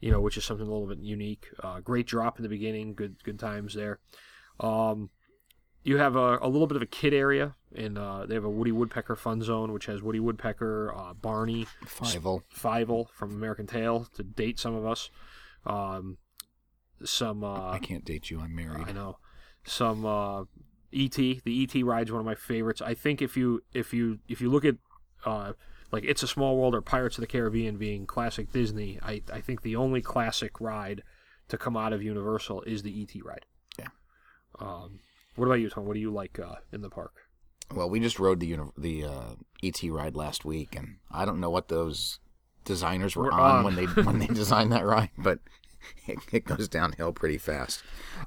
[0.00, 1.48] you know, which is something a little bit unique.
[1.62, 2.94] Uh, great drop in the beginning.
[2.94, 3.98] Good good times there.
[4.60, 5.10] Um,
[5.82, 8.50] you have a, a little bit of a kid area, and uh, they have a
[8.50, 12.42] Woody Woodpecker fun zone, which has Woody Woodpecker, uh, Barney, Fievel.
[12.54, 15.10] Fievel from American Tail to date some of us.
[15.64, 16.18] Um,
[17.04, 18.40] some uh, I can't date you.
[18.40, 18.88] I'm married.
[18.88, 19.18] I know.
[19.64, 20.42] Some uh,
[20.92, 21.12] ET.
[21.12, 22.82] The ET ride's one of my favorites.
[22.82, 24.76] I think if you if you if you look at
[25.24, 25.52] uh,
[25.90, 29.40] like It's a Small World or Pirates of the Caribbean being classic Disney, I, I
[29.40, 31.02] think the only classic ride
[31.48, 33.46] to come out of Universal is the ET ride.
[33.78, 33.86] Yeah.
[34.60, 35.00] Um,
[35.36, 35.86] what about you, Tom?
[35.86, 37.14] What do you like uh, in the park?
[37.74, 41.40] Well, we just rode the uni- the uh, ET ride last week, and I don't
[41.40, 42.18] know what those
[42.64, 43.64] designers were Were on on.
[43.64, 45.38] when they when they designed that ride, but
[46.06, 47.82] it, it goes downhill pretty fast.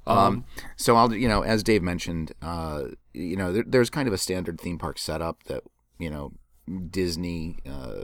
[0.08, 0.46] Um,
[0.78, 4.18] so I'll you know as Dave mentioned, uh, you know there, there's kind of a
[4.18, 5.64] standard theme park setup that
[5.98, 6.34] you know
[6.90, 7.58] Disney.
[7.70, 8.04] Uh,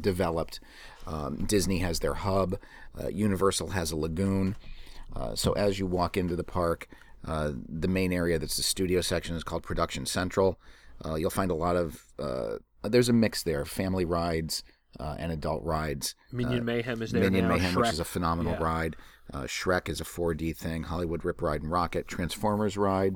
[0.00, 0.60] developed.
[1.06, 2.58] Um, Disney has their hub.
[3.00, 4.56] Uh, Universal has a lagoon.
[5.14, 6.88] Uh, so as you walk into the park,
[7.26, 10.58] uh, the main area that's the studio section is called Production Central.
[11.04, 14.62] Uh, you'll find a lot of uh, there's a mix there, family rides
[14.98, 16.14] uh, and adult rides.
[16.32, 17.54] Minion Mayhem is there Minion now.
[17.54, 17.80] Mayhem, Shrek.
[17.82, 18.64] which is a phenomenal Yeah.
[18.64, 18.96] ride.
[19.32, 20.82] Uh, Shrek is a 4D thing.
[20.84, 22.06] Hollywood Rip Ride and Rockit.
[22.08, 23.14] Transformers ride,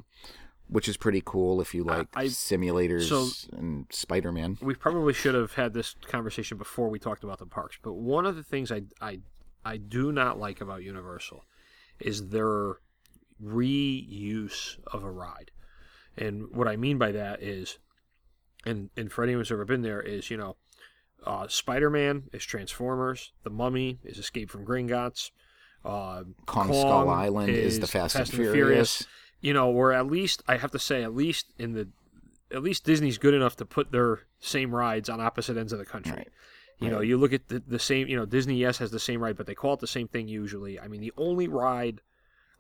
[0.75, 4.59] which is pretty cool if you like I- simulators so- and Spider Man.
[4.61, 7.79] we probably should have had this conversation before we talked about the parks.
[7.81, 9.21] But one of the things I I
[9.65, 11.45] I do not like about Universal
[12.01, 12.79] is their
[13.41, 15.53] reuse of a ride.
[16.17, 17.79] And what I mean by that is,
[18.67, 20.57] and and for anyone who's ever been there, is you know,
[21.25, 25.31] uh, Spider Man is Transformers, The Mummy is Escape from Gringotts,
[25.85, 29.07] uh, Kong Skull Island is the Fast and Furious.
[29.45, 31.89] You know, or at least I have to say, at least in the,
[32.51, 35.85] at least Disney's good enough to put their same rides on opposite ends of the
[35.85, 36.13] country.
[36.17, 36.29] Right.
[36.81, 38.09] You know, you look at the, the same.
[38.09, 40.29] You know, Disney yes has the same ride, but they call it the same thing
[40.29, 40.81] usually.
[40.81, 42.01] I mean, the only ride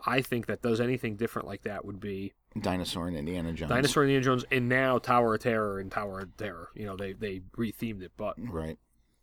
[0.07, 3.70] I think that does anything different like that would be Dinosaur and Indiana Jones.
[3.70, 6.68] Dinosaur and Indiana Jones, and now Tower of Terror and Tower of Terror.
[6.75, 8.79] You know, they they rethemed it, but Right.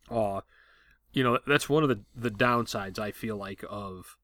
[0.10, 0.42] uh,
[1.14, 4.18] you know that's one of the the downsides I feel like of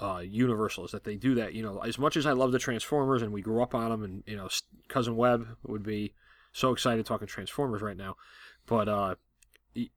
[0.00, 1.54] uh, Universal is that they do that.
[1.54, 4.02] You know, as much as I love the Transformers and we grew up on them,
[4.02, 4.48] and you know,
[4.88, 6.14] cousin Webb would be
[6.52, 8.16] so excited talking Transformers right now,
[8.66, 9.14] but uh,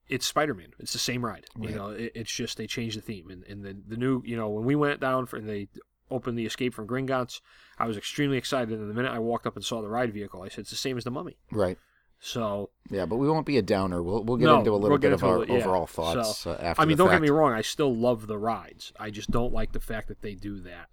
[0.08, 0.72] it's Spider Man.
[0.78, 1.46] It's the same ride.
[1.58, 4.22] You know, it, it's just they changed the theme and, and the the new.
[4.24, 5.68] You know, when we went down for and they
[6.10, 7.40] opened the Escape from Gringotts,
[7.78, 8.78] I was extremely excited.
[8.78, 10.76] And the minute I walked up and saw the ride vehicle, I said, "It's the
[10.76, 11.78] same as the Mummy." Right.
[12.20, 14.02] So Yeah, but we won't be a downer.
[14.02, 15.56] We'll we'll get No, into a little we'll bit of our it, yeah.
[15.56, 17.16] overall thoughts So, uh, after I mean, don't fact.
[17.20, 17.52] get me wrong.
[17.52, 18.92] I still love the rides.
[19.00, 20.90] I just don't like the fact that they do that.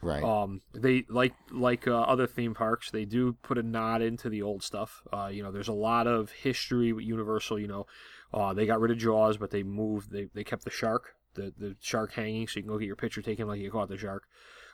[0.00, 0.22] Right.
[0.22, 2.90] Um, they like like uh, other theme parks.
[2.90, 5.02] They do put a nod into the old stuff.
[5.12, 7.58] Uh, you know, there's a lot of history with Universal.
[7.60, 7.86] You know,
[8.34, 10.10] uh, they got rid of Jaws, but they moved.
[10.10, 12.96] They they kept the shark, the the shark hanging, so you can go get your
[12.96, 14.24] picture taken like you caught the shark.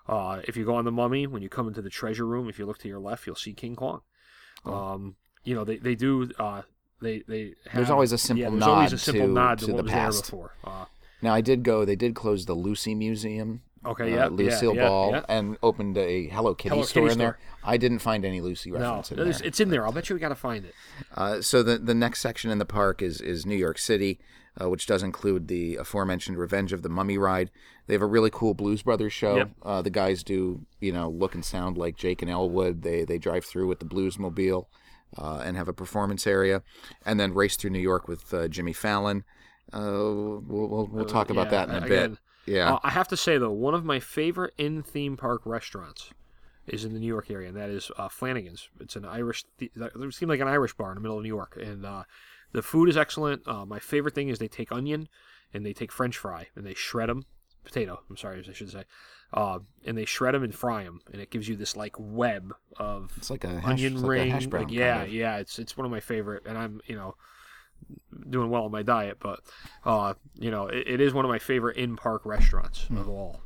[0.07, 2.59] Uh, if you go on the Mummy, when you come into the treasure room, if
[2.59, 4.01] you look to your left, you'll see King Kong.
[4.64, 4.72] Oh.
[4.74, 5.16] Um,
[5.48, 6.30] you know, they they do.
[6.38, 6.62] Uh,
[7.00, 9.58] they they have, There's always a simple yeah, there's nod always a simple to- nod
[9.61, 10.16] to, to what the was past.
[10.24, 10.50] there before.
[10.64, 10.84] Uh,
[11.22, 11.84] Now I did go.
[11.84, 13.62] They did close the Lucy Museum.
[13.92, 15.22] okay, uh, yeah, Lucille yeah, yeah, Ball yeah.
[15.37, 17.38] and opened a Hello Kitty Hello store Kitty in there.
[17.64, 19.46] I didn't find any Lucy No, in it's, there.
[19.48, 19.87] it's in there.
[19.87, 20.74] I'll bet you we got to find it.
[21.16, 24.18] Uh, so the the next section in the park is is New York City.
[24.61, 27.48] uh, which does include the aforementioned Revenge of the Mummy ride.
[27.87, 29.37] They have a really cool Blues Brothers show.
[29.37, 29.50] Yep.
[29.62, 32.82] Uh, the guys do, you know, look and sound like Jake and Elwood.
[32.82, 34.64] They they drive through with the Bluesmobile
[35.16, 36.62] uh, and have a performance area,
[37.04, 39.24] and then race through New York with uh, Jimmy Fallon.
[39.72, 42.10] Uh, we'll we'll, we'll talk about yeah, that in a again,
[42.46, 42.54] bit.
[42.54, 42.74] Yeah.
[42.74, 46.10] Uh, I have to say though, one of my favorite in theme park restaurants
[46.66, 48.68] is in the New York area, and that is uh, Flanagan's.
[48.80, 49.44] It's an Irish.
[49.58, 52.04] Th- it seemed like an Irish bar in the middle of New York, and uh,
[52.52, 53.46] the food is excellent.
[53.46, 55.08] Uh, my favorite thing is they take onion
[55.52, 57.24] and they take French fry and they shred them.
[57.64, 58.00] Potato.
[58.08, 58.84] I'm sorry, I should say.
[59.32, 62.54] Uh, and they shred them and fry them, and it gives you this like web
[62.78, 64.28] of it's like a hash, onion it's like ring.
[64.28, 64.64] a hash brown.
[64.64, 65.12] like, yeah, kind of.
[65.14, 65.36] yeah.
[65.36, 67.14] It's it's one of my favorite, and I'm you know
[68.28, 69.40] doing well on my diet, but
[69.84, 72.96] uh, you know it, it is one of my favorite in park restaurants Hmm.
[72.98, 73.40] of all.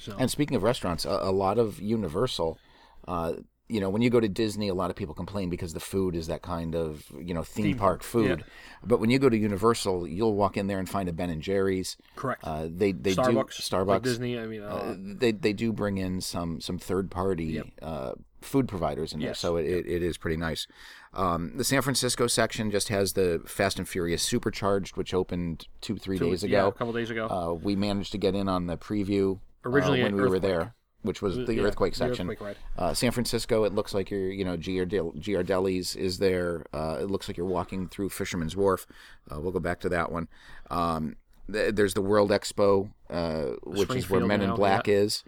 [0.00, 2.58] So And speaking of restaurants, a, a lot of Universal,
[3.06, 3.34] uh,
[3.68, 6.16] you know, when you go to Disney, a lot of people complain because the food
[6.16, 8.38] is that kind of, you know, theme, Theme park food.
[8.40, 8.44] yeah.
[8.82, 11.42] But when you go to Universal, you'll walk in there and find a Ben and
[11.42, 11.96] Jerry's.
[12.16, 12.42] correct.
[12.44, 14.02] Uh, they they Starbucks, do like Starbucks.
[14.02, 14.38] Disney.
[14.38, 17.66] I mean, uh, uh, they they do bring in some some third party Yep.
[17.82, 20.66] uh, food providers in there, so it, it, it is pretty nice.
[21.12, 25.96] Um, the San Francisco section just has the Fast and Furious Supercharged, which opened two
[25.96, 26.52] three two- days ago.
[26.56, 27.26] yeah, a couple days ago.
[27.28, 30.74] Uh, we managed to get in on the preview uh, Originally when we were there,
[31.08, 32.30] which was the Yeah, earthquake the section.
[32.30, 32.56] earthquake ride.
[32.76, 36.66] Uh, San Francisco, it looks like you're, you know, Giardel- Ghirardelli's is there.
[36.72, 38.86] Uh, it looks like you're walking through Fisherman's Wharf.
[39.30, 40.28] Uh, we'll go back to that one.
[40.70, 41.16] Um,
[41.50, 45.24] th- there's the World Expo, uh, which is where Men in Black is.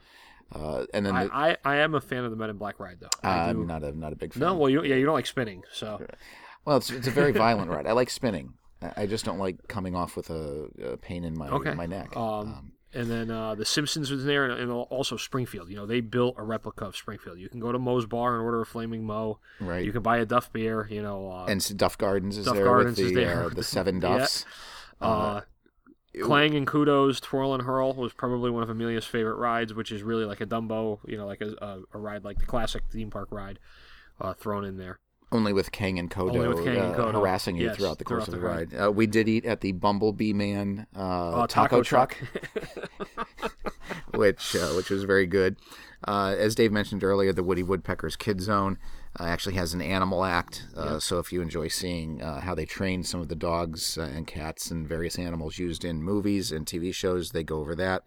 [0.55, 2.79] Uh, and then the, I, I, I am a fan of the Men in Black
[2.79, 3.09] ride though.
[3.23, 4.41] I I'm not a not a big fan.
[4.41, 6.05] no, well, you, yeah, you don't like spinning, so
[6.65, 7.87] Well, it's it's a very violent ride.
[7.87, 8.55] I like spinning.
[8.83, 11.73] I I just don't like coming off with a, a pain in my okay.
[11.75, 12.17] my neck.
[12.17, 15.69] Um, and then uh, the Simpsons was there, and, and also Springfield.
[15.71, 17.39] You know, they built a replica of Springfield.
[17.39, 19.39] You can go to Moe's Bar and order a flaming Moe.
[19.61, 19.85] right.
[19.85, 20.87] You can buy a Duff beer.
[20.91, 23.45] You know, uh, and Duff Gardens is Duff there Gardens with is the there.
[23.45, 24.19] uh, the seven Yeah.
[24.19, 24.45] Duffs.
[25.01, 25.41] uh,
[26.27, 30.03] Kang and Kodos, Twirl and Hurl was probably one of Amelia's favorite rides, which is
[30.03, 33.11] really like a Dumbo, you know, like a, a, a ride like the classic theme
[33.11, 33.61] park ride
[34.21, 34.99] uh, thrown in there.
[35.33, 37.13] Only with Kang and Kodo, Kang and uh, Kodo.
[37.13, 38.87] harassing you Yes, throughout the course throughout of the the ride.
[38.89, 42.17] Uh, we did eat at the Bumblebee Man uh, Uh, taco, truck,
[44.15, 45.57] which uh, which was very good.
[46.07, 48.79] Uh, as Dave mentioned earlier, the Woody Woodpecker's Kid Zone
[49.19, 50.67] uh, actually has an animal act.
[50.75, 54.03] Uh, So if you enjoy seeing uh, how they train some of the dogs uh,
[54.03, 58.05] and cats and various animals used in movies and TV shows, they go over that.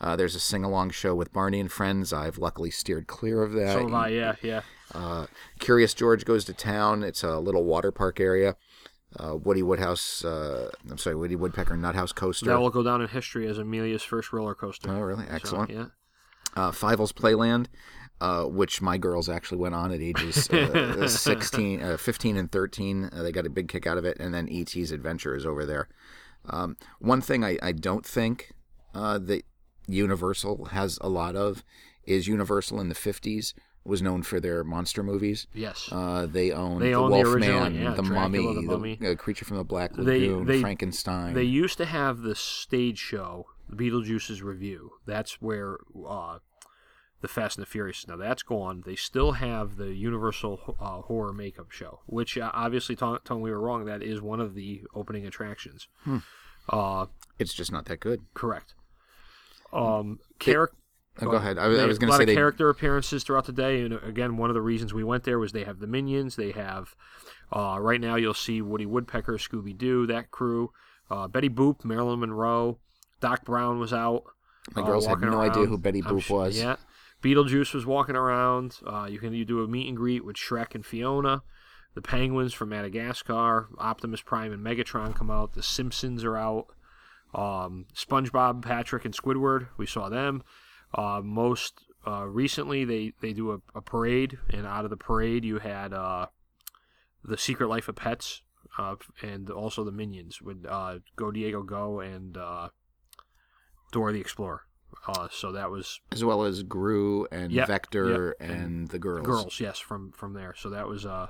[0.00, 2.12] Uh, there's a sing along show with Barney and Friends.
[2.12, 3.72] I've luckily steered clear of that.
[3.74, 4.62] so have I, yeah, yeah.
[4.94, 5.26] Uh,
[5.58, 7.02] Curious George goes to town.
[7.02, 8.56] It's a little water park area.
[9.18, 12.46] Uh, Woody Woodhouse, uh, I'm sorry, Woody Woodpecker Nuthouse Coaster.
[12.46, 14.90] That will go down in history as Amelia's first roller coaster.
[14.90, 15.24] oh, really?
[15.26, 15.70] So, Excellent.
[15.70, 15.86] yeah.
[16.54, 17.66] Uh, Fievel's Playland,
[18.20, 23.10] uh, which my girls actually went on at ages uh, 16, uh, 15 and 13.
[23.12, 24.18] Uh, they got a big kick out of it.
[24.18, 25.88] And then E.T.'s Adventure is over there.
[26.48, 28.52] Um, one thing I, I don't think
[28.94, 29.44] uh, that
[29.86, 31.62] Universal has a lot of
[32.04, 33.52] is Universal in the 50s
[33.86, 35.46] was known for their monster movies.
[35.54, 35.88] Yes.
[35.92, 38.98] Uh, they own They the own the Wolfman, yeah, the Mummy, the the, Mummy.
[39.06, 41.34] uh, Creature from the Black They- Lagoon, they- Frankenstein.
[41.34, 44.90] They used to have the stage show, the Beetlejuice's Revue.
[45.06, 46.38] That's where uh,
[47.20, 48.06] the Fast and the Furious.
[48.06, 48.82] Now that's gone.
[48.84, 53.50] They still have the Universal uh, Horror Makeup Show, which uh, obviously, Tom, Tom, we
[53.50, 53.84] were wrong.
[53.86, 55.88] That is one of the opening attractions.
[56.04, 56.18] Hmm.
[56.68, 57.06] Uh,
[57.38, 58.22] it's just not that good.
[58.34, 58.74] correct.
[59.72, 60.76] Um, character.
[61.22, 61.58] Oh, go ahead.
[61.58, 62.34] I, was- I They- was going a lot of they.
[62.34, 65.38] character appearances throughout the day, and uh, again, one of the reasons we went there
[65.38, 66.36] was they have the minions.
[66.36, 66.94] They have
[67.52, 70.72] uh, right now you'll see Woody Woodpecker, Scooby Doo, that crew,
[71.10, 72.78] uh, Betty Boop, Marilyn Monroe,
[73.20, 74.24] Doc Brown was out.
[74.74, 76.58] My uh, girls had no idea who Betty Boop was.
[76.58, 76.76] Yeah,
[77.22, 78.78] Beetlejuice was walking around.
[78.86, 81.42] Uh, you can you do a meet and greet with Shrek and Fiona.
[81.94, 85.54] The Penguins from Madagascar, Optimus Prime and Megatron come out.
[85.54, 86.66] The Simpsons are out.
[87.34, 90.42] Um, SpongeBob, Patrick, and Squidward, we saw them.
[90.94, 95.44] Uh, most uh, recently, they, they do a, a parade, and out of the parade,
[95.44, 96.26] you had uh,
[97.24, 98.42] the Secret Life of Pets,
[98.78, 102.68] uh, and also the Minions with uh, Go Diego Go and uh,
[103.92, 104.62] Dora the Explorer.
[105.06, 108.98] Uh, so that was as well as Gru and Yep, Vector yep, and, and the
[108.98, 109.26] girls.
[109.26, 110.54] girls, yes, from from there.
[110.56, 111.26] So that was uh,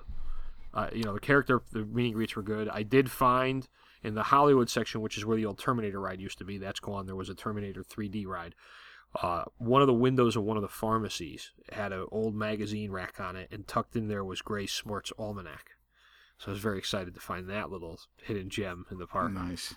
[0.77, 2.69] uh, you know, the character, the meeting greets were good.
[2.69, 3.67] I did find
[4.05, 6.81] in the Hollywood section, which is where the old Terminator ride used to be, that's
[6.81, 7.07] gone.
[7.07, 8.55] There was a Terminator 3D ride.
[9.23, 13.19] Uh, one of the windows of one of the pharmacies had an old magazine rack
[13.19, 15.71] on it, and tucked in there was Grays Sports almanac.
[16.39, 19.33] So I was very excited to find that little hidden gem in the park.
[19.33, 19.75] Nice.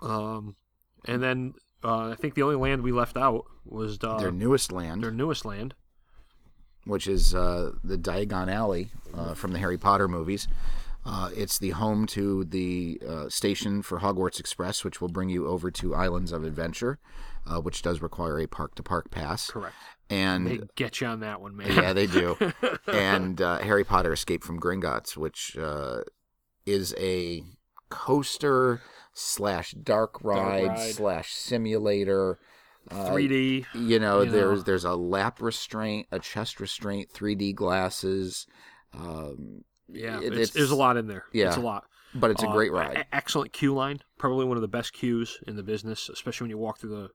[0.00, 0.56] Um,
[1.04, 4.72] and then uh, I think the only land we left out was uh, Their newest
[4.72, 5.74] land, their newest land.
[6.84, 10.48] which is uh, the Diagon Alley uh, from the Harry Potter movies.
[11.04, 15.46] Uh, it's the home to the uh, station for Hogwarts Express, which will bring you
[15.46, 16.98] over to Islands of Adventure,
[17.46, 19.50] uh, which does require a park to park pass.
[19.50, 19.74] Correct.
[20.08, 21.72] And They get you on that one, man.
[21.72, 22.36] yeah, they do.
[22.86, 26.02] and uh, Harry Potter Escape from Gringotts, which uh,
[26.64, 27.42] is a
[27.90, 28.80] coaster
[29.14, 30.90] slash dark ride, ride.
[30.94, 32.38] slash simulator.
[32.90, 33.66] Uh, 3D.
[33.74, 34.32] you know, you know.
[34.32, 38.46] there's there's a lap restraint, a chest restraint, 3D glasses.
[38.94, 41.24] Um, Yeah, it- it's, there's a lot in there.
[41.32, 41.48] yeah.
[41.48, 41.84] it's a lot.
[42.14, 43.04] but it's a Uh, great ride.
[43.12, 43.98] excellent queue line.
[44.18, 47.10] Probably one of the best queues in the business, especially when you walk through the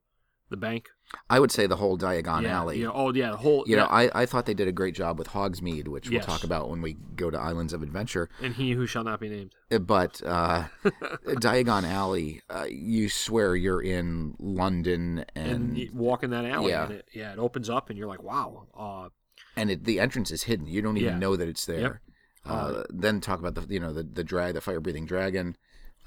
[0.51, 0.89] the bank.
[1.29, 2.79] I would say the whole Diagon yeah, Alley.
[2.83, 3.65] Know, oh yeah, the whole.
[3.67, 3.81] You yeah.
[3.83, 6.69] know, I, I thought they did a great job with Hogsmeade, which we'll talk about
[6.69, 8.29] when we go to Islands of Adventure.
[8.41, 9.53] and he who shall not be named.
[9.71, 10.65] Uh, But uh,
[11.25, 16.71] Diagon Alley, uh, you swear you're in London, And, and you walk in that alley,
[16.71, 16.83] yeah.
[16.85, 18.67] and it, yeah, it opens up, and you're like, wow.
[18.77, 19.09] Uh,
[19.57, 20.65] and it, the entrance is hidden.
[20.67, 21.19] You don't even Yeah.
[21.19, 22.01] know that it's there.
[22.45, 22.53] Yep.
[22.53, 25.55] Uh, then talk about the you know the the drag, the fire breathing dragon,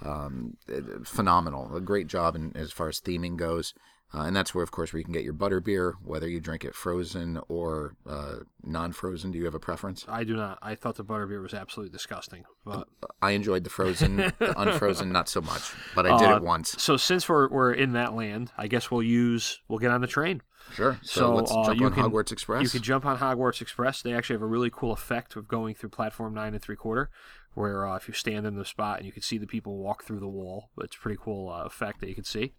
[0.05, 0.57] um,
[1.05, 3.75] phenomenal, a great job in, as far as theming goes.
[4.13, 6.39] Uh, and that's where, of course, where you can get your butter beer, whether you
[6.41, 9.33] drink it frozen or uh, non-frozen.
[9.33, 10.05] Do you have a preference?
[10.09, 10.59] I do not.
[10.63, 12.87] I thought the butter beer was absolutely disgusting, but
[13.21, 16.81] I enjoyed the frozen, the unfrozen not so much, but I did Uh, it once.
[16.81, 20.07] so since we're we're in that land, I guess we'll use we'll get on the
[20.07, 20.43] train.
[20.75, 20.99] Sure.
[21.03, 22.63] So, so, let's uh, jump you on can- Hogwarts Express.
[22.63, 24.01] You could jump on Hogwarts Express.
[24.01, 27.11] They actually have a really cool effect of going through platform nine and three quarter,
[27.55, 30.05] where uh, if you stand in the spot and you can see the people walk
[30.05, 30.71] through the wall.
[30.79, 32.55] It's a pretty cool uh, effect that you can see.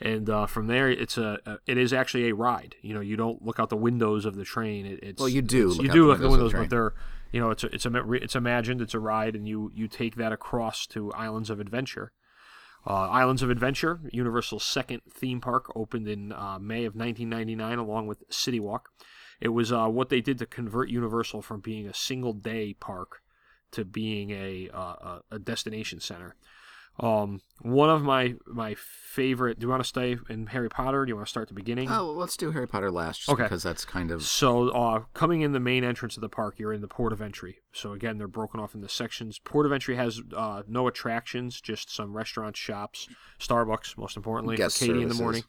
[0.00, 2.76] And uh, from there, it's a, a it is actually a ride.
[2.82, 4.84] You know, you don't look out the windows of the train.
[4.84, 6.70] It, it's Well, you do look you out do look at the windows the but
[6.70, 6.94] they're
[7.32, 8.82] you know it's a, it's a, it's imagined.
[8.82, 12.12] It's a ride, and you you take that across to Islands of Adventure.
[12.86, 18.06] Uh, Islands of Adventure, Universal's second theme park, opened in uh, May of 1999 along
[18.06, 18.90] with City Walk.
[19.40, 23.22] It was uh, what they did to convert Universal from being a single day park
[23.72, 26.36] to being a uh, a a destination center.
[26.98, 29.58] Um, one of my my favorite.
[29.58, 31.04] Do you want to stay in Harry Potter?
[31.04, 31.90] Do you want to start at the beginning?
[31.90, 33.42] Oh, let's do Harry Potter last, just Okay.
[33.42, 36.72] because that's kind of So, uh, coming in the main entrance of the park, you're
[36.72, 37.58] in the port of entry.
[37.72, 39.38] So again, they're broken off into sections.
[39.38, 44.78] Port of entry has uh, no attractions, just some restaurants, shops, Starbucks, most importantly Guest
[44.78, 45.44] for Katie in the morning.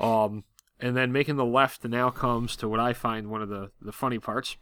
[0.00, 0.44] Um,
[0.80, 3.92] and then making the left now comes to what I find one of the the
[3.92, 4.56] funny parts.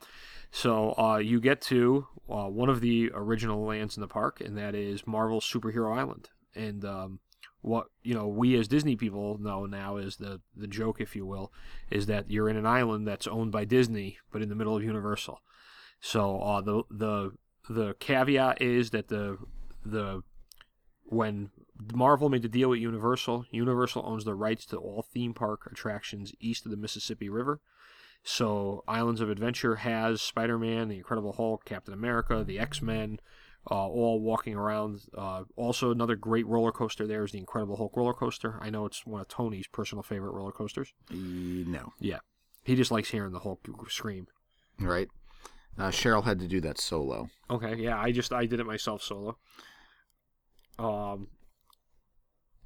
[0.51, 4.57] So uh, you get to uh, one of the original lands in the park, and
[4.59, 6.29] that is Marvel's Superhero Island.
[6.55, 7.21] And um,
[7.61, 11.27] what you know, we as Disney people know now is the the joke, if you
[11.27, 11.53] will,
[11.91, 14.83] is that you're in an island that's owned by Disney, but in the middle of
[14.83, 15.41] Universal.
[16.01, 17.33] So uh, the the
[17.69, 19.39] the caveat is that the
[19.85, 20.23] the
[21.05, 21.51] when
[21.95, 26.33] Marvel made the deal with Universal, Universal owns the rights to all theme park attractions
[26.41, 27.61] east of the Mississippi River.
[28.23, 33.19] So Islands of Adventure has Spider-Man, the Incredible Hulk, Captain America, the X-Men,
[33.71, 35.01] uh, all walking around.
[35.17, 38.59] Uh, also, another great roller coaster there is the Incredible Hulk roller coaster.
[38.61, 40.93] I know it's one of Tony's personal favorite roller coasters.
[41.11, 42.19] No, Yeah,
[42.63, 44.27] he just likes hearing the Hulk scream.
[44.79, 45.09] right?
[45.79, 47.31] Uh, Cheryl had to do that solo.
[47.49, 49.39] Okay, yeah, I just I did it myself solo.
[50.79, 51.29] Um,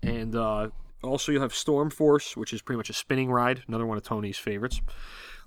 [0.03, 0.69] and uh,
[1.03, 4.05] also you'll have Storm Force, which is pretty much a spinning ride, another one of
[4.05, 4.81] Tony's favorites.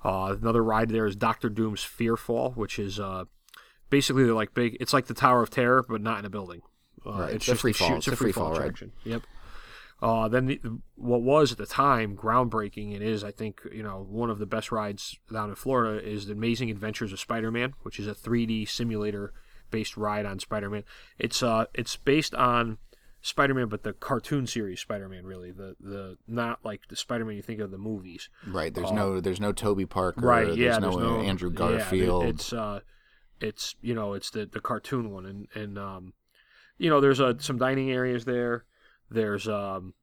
[0.08, 3.26] Uh, another ride there is Doctor Doom's Fearfall, which is uh,
[3.90, 4.78] basically they're like big.
[4.80, 6.62] It's like the Tower of Terror, but not in a building.
[7.06, 8.92] Uh, Right, It's just free fall- It's a free fall attraction.
[9.04, 9.24] Yep.
[10.02, 10.60] Uh, then the,
[10.96, 14.46] what was at the time groundbreaking and is I think you know one of the
[14.46, 18.70] best rides down in Florida is the Amazing Adventures of Spider-Man, which is a 3D
[18.70, 19.34] simulator
[19.72, 20.84] based ride on Spider-Man.
[21.18, 22.78] It's uh it's based on
[23.28, 27.60] Spider-Man, but the cartoon series Spider-Man really the the not like the Spider-Man you think
[27.60, 28.30] of the movies.
[28.48, 28.74] Right.
[28.74, 30.26] There's no there's no Toby Parker.
[30.26, 30.46] Right?
[30.46, 30.78] There's Yeah.
[30.78, 32.24] no, there's uh, no Andrew Garfield.
[32.24, 32.80] yeah, it's uh,
[33.42, 36.14] it's you know it's the the cartoon one and and um,
[36.78, 38.64] you know there's uh, some dining areas there.
[39.10, 39.94] There's um,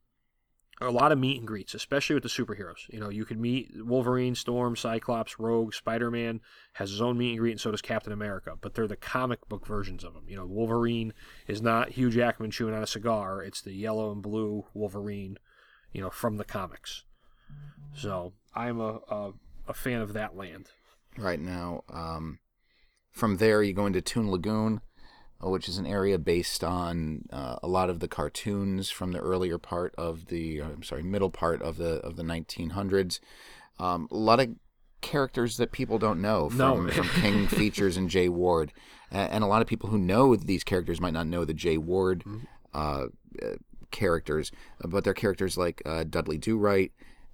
[0.80, 2.88] a lot of meet and greets, especially with the superheroes.
[2.88, 6.40] You know, you can meet Wolverine, Storm, Cyclops, Rogue, Spider Man
[6.74, 8.54] has his own meet and greet, and so does Captain America.
[8.60, 10.24] But they're the comic book versions of them.
[10.28, 11.12] You know, Wolverine
[11.46, 15.38] is not Hugh Jackman chewing on a cigar; it's the yellow and blue Wolverine.
[15.92, 17.04] You know, from the comics.
[17.94, 19.32] So I'm a a,
[19.68, 20.70] a fan of that land.
[21.16, 21.84] right now.
[21.88, 22.40] Um,
[23.12, 24.80] from there, you go into Toon Lagoon,
[25.50, 29.59] which is an area based on uh, a lot of the cartoons from the earlier
[29.59, 33.20] part of the, uh, I'm sorry, middle part of the of the 1900s.
[33.79, 34.50] Um, a lot of
[35.00, 36.88] characters that people don't know from, No.
[36.92, 38.73] from King Features and Jay Ward,
[39.10, 42.25] and a lot of people who know these characters might not know the Jay Ward
[42.73, 43.06] uh,
[43.42, 43.46] uh,
[43.90, 44.50] characters,
[44.85, 46.92] but they're characters like uh, Dudley Do Right.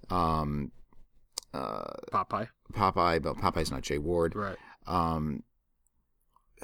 [0.09, 0.71] Um,
[1.53, 2.47] uh, Popeye.
[2.73, 4.35] Popeye, but Popeye's not Jay Ward.
[4.35, 4.57] Right.
[4.87, 5.43] Um,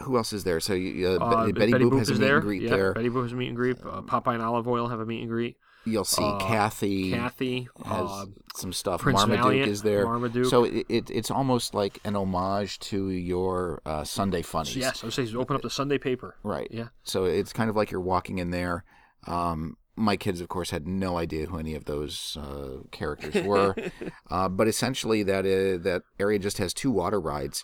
[0.02, 0.60] who else is there?
[0.60, 0.78] So uh,
[1.18, 2.36] Uh, Betty, Betty Boop has a meet there.
[2.38, 2.94] and greet yeah, there.
[2.94, 3.78] Betty Boop has a meet and greet.
[3.80, 5.58] Uh, Popeye and Olive Oyl have a meet and greet.
[5.86, 8.26] You'll see uh, Kathy Kathy, has uh,
[8.56, 9.00] some stuff.
[9.02, 10.04] Prince Marmaduke Valiant, is there.
[10.04, 10.48] Marmaduke.
[10.48, 14.76] So it, it it's almost like an homage to your uh, Sunday funnies.
[14.76, 16.36] yes, I would say you open up the Sunday paper.
[16.44, 16.68] Right.
[16.72, 16.90] Yeah.
[17.04, 18.84] So it's kind of like you're walking in there.
[19.28, 23.74] Um, my kids, of course, had no idea who any of those uh, characters were,
[24.30, 27.64] uh, but essentially that uh, that area just has two water rides.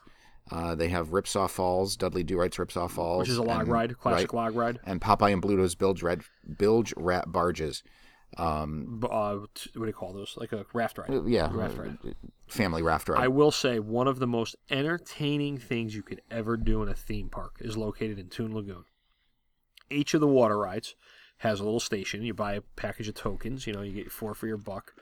[0.52, 3.70] Uh, they have Ripsaw Falls, Dudley Do Right's Ripsaw Falls, Which is a log and-
[3.72, 4.80] ride, classic right, log ride.
[4.86, 6.22] and Popeye and Bluto's Bilge Red
[6.58, 7.82] Bilge Rat Barges.
[8.38, 10.36] Um, Uh, what do you call those?
[10.38, 11.10] Like a raft ride.
[11.28, 11.98] yeah, Raft ride.
[12.48, 13.22] family raft ride.
[13.24, 16.94] I will say one of the most entertaining things you could ever do in a
[16.96, 18.86] theme park is located in Toon Lagoon.
[19.89, 20.96] Each of the water rides
[21.38, 22.24] has a little station.
[22.24, 24.94] You buy a package of tokens, you know, you get four for your buck.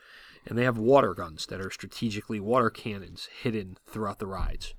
[0.46, 4.74] And they have water guns that are strategically water cannons hidden throughout the rides.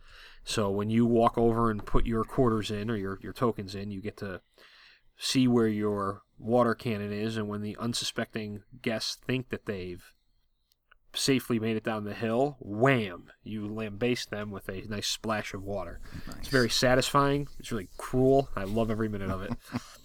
[0.45, 3.91] So when you walk over and put your quarters in or your, your tokens in,
[3.91, 4.41] you get to
[5.17, 7.37] see where your water cannon is.
[7.37, 10.03] And when the unsuspecting guests think that they've
[11.15, 15.63] safely made it down the hill, wham, you lambaste them with a nice splash of
[15.63, 16.01] water.
[16.39, 17.49] It's very satisfying.
[17.59, 18.49] It's really cruel.
[18.57, 19.53] I love every minute of it.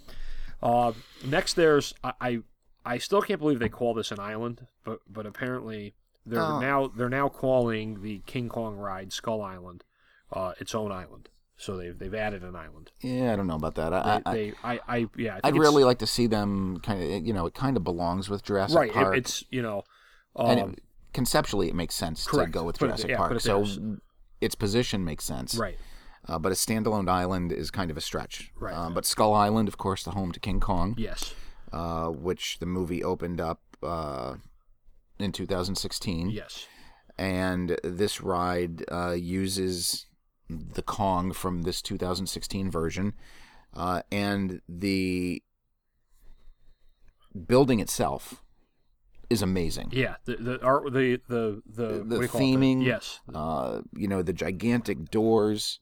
[0.62, 0.92] uh,
[1.26, 2.40] next, there's I, I
[2.86, 6.60] I still can't believe they call this an island, but but apparently they're Oh.
[6.60, 9.84] now they're now calling the King Kong ride Skull Island
[10.32, 11.30] uh, its own island.
[11.60, 12.92] So they've they've added an island.
[13.02, 13.92] yeah, I don't know about that.
[13.92, 15.40] I, They, I, they I, I yeah.
[15.44, 17.26] I I'd really like to see them kind of.
[17.26, 18.96] You know, it kind of belongs with Jurassic Park.
[19.10, 19.16] right.
[19.18, 19.84] it- it's you know.
[20.36, 22.52] Um, and it, conceptually, it makes sense correct.
[22.54, 23.40] to go with it- Jurassic yeah, Park.
[23.42, 23.66] So
[24.40, 25.56] its position makes sense.
[25.56, 25.78] right.
[26.28, 28.52] Uh, but a standalone island is kind of a stretch.
[28.60, 28.74] Right.
[28.76, 31.34] Uh, but Skull Island, of course, the home to King Kong, Yes.
[31.72, 34.36] uh, which the movie opened up uh,
[35.20, 36.30] in 2016.
[36.30, 36.68] Yes.
[37.18, 40.07] And this ride uh, uses
[40.50, 43.14] the Kong from this 2016 version.
[43.74, 45.42] Uh, and the
[47.48, 48.44] building itself
[49.30, 49.90] is amazing.
[49.92, 52.32] Yeah, the the art, the the the, The do it?
[52.32, 55.80] theming, yes, uh, you know the gigantic doors.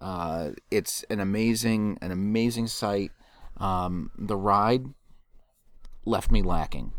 [0.00, 3.10] Uh, it's an amazing, an amazing sight.
[3.56, 4.86] Um, the ride
[6.04, 6.92] left me lacking.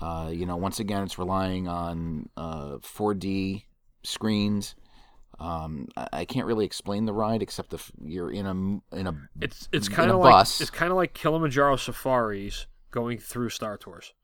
[0.00, 3.64] Uh, you know, once again, it's relying on uh, 4D
[4.04, 4.76] screens.
[5.40, 9.68] Um, I, can't really explain the ride except if you're in a in a it's
[9.72, 10.60] it's kind of like bus.
[10.60, 14.14] it's kind of like Kilimanjaro safaris going through Star Tours.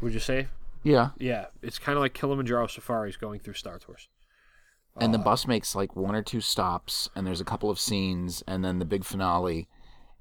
[0.00, 0.48] Would you say?
[0.82, 4.08] yeah, Yeah, it's kind of like Kilimanjaro safaris going through Star Tours.
[4.96, 7.78] and Uh, the bus makes like one or two stops, and there's a couple of
[7.78, 9.68] scenes, and then the big finale,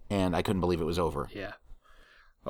[0.09, 1.29] and I couldn't believe it was over.
[1.33, 1.53] Yeah.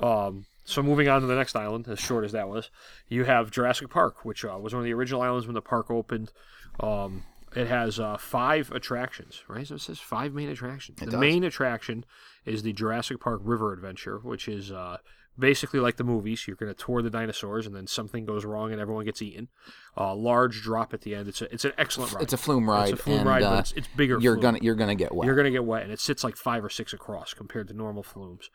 [0.02, 0.46] Um.
[0.68, 2.70] So moving on to the next island, as short as that was,
[3.08, 5.90] you have Jurassic Park, which uh, was one of the original islands when the park
[5.90, 6.34] opened.
[6.82, 7.24] Um,
[7.56, 9.66] it has uh, five attractions, right?
[9.66, 11.00] So it says five main attractions.
[11.00, 11.20] the does.
[11.22, 12.04] main attraction
[12.46, 14.98] is the Jurassic Park River Adventure, which is uh,
[15.40, 16.46] basically like the movies.
[16.46, 19.48] You're going to tour the dinosaurs, and then something goes wrong, and everyone gets eaten.
[19.96, 21.30] Uh, large drop at the end.
[21.30, 22.24] It's a, it's an excellent ride.
[22.24, 24.20] It's a flume ride, It's a flume and ride, uh, but it's, it's bigger.
[24.20, 24.42] you're flume.
[24.42, 25.26] gonna you're gonna get wet.
[25.28, 28.04] You're gonna get wet, and it sits like five or six across compared to normal
[28.04, 28.50] flumes.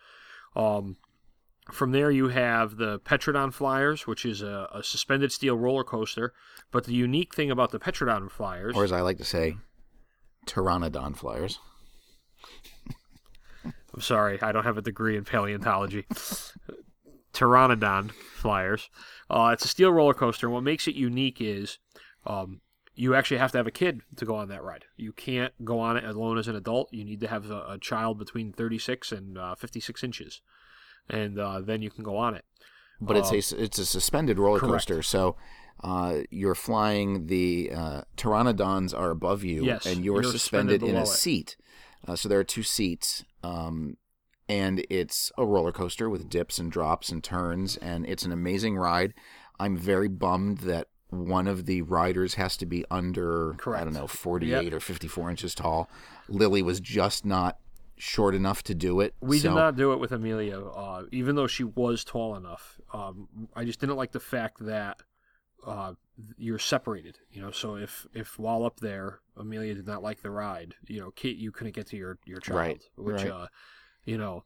[0.55, 0.99] Um,
[1.71, 6.33] from there, you have the Petrodon Flyers, which is a, a suspended steel roller coaster.
[6.71, 9.57] But the unique thing about the Petrodon Flyers, or as I like to say,
[10.47, 11.59] Pteranodon flyers.
[13.65, 16.07] I'm sorry, I don't have a degree in paleontology.
[17.33, 18.91] Pteranodon Flyers.
[19.31, 21.79] Uh, it's a steel roller coaster, and what makes it unique is
[22.27, 22.61] um,
[22.95, 24.85] you actually have to have a kid to go on that ride.
[24.97, 26.93] You can't go on it alone as an adult.
[26.93, 30.43] You need to have a, a child between 36 and uh, 56 inches,
[31.09, 32.45] and uh, then you can go on it.
[33.01, 34.73] But it's a it's a suspended roller correct.
[34.87, 35.37] coaster, so
[35.83, 37.27] uh, you're flying.
[37.27, 41.09] The uh, pteranodons are above you, Yes, and you're, you're suspended, in a it.
[41.09, 41.57] seat.
[42.07, 43.97] Uh, so there are two seats, um,
[44.49, 48.77] and it's a roller coaster with dips and drops and turns, and it's an amazing
[48.77, 49.15] ride.
[49.59, 54.07] I'm very bummed that one of the riders has to be under I don't know
[54.07, 55.91] 48 or 54 inches tall.
[56.29, 57.59] Lily was just not
[58.05, 59.15] short enough to do it.
[59.21, 62.81] We so, did not do it with Amelia, uh, even though she was tall enough.
[62.93, 65.01] Um, I just didn't like the fact that
[65.65, 65.93] uh,
[66.37, 67.19] you're separated.
[67.31, 70.99] You know, so if if while up there, Amelia did not like the ride, you
[71.01, 73.31] know, Kate, you couldn't get to your your child, Right, which right.
[73.31, 73.47] uh,
[74.05, 74.43] you know,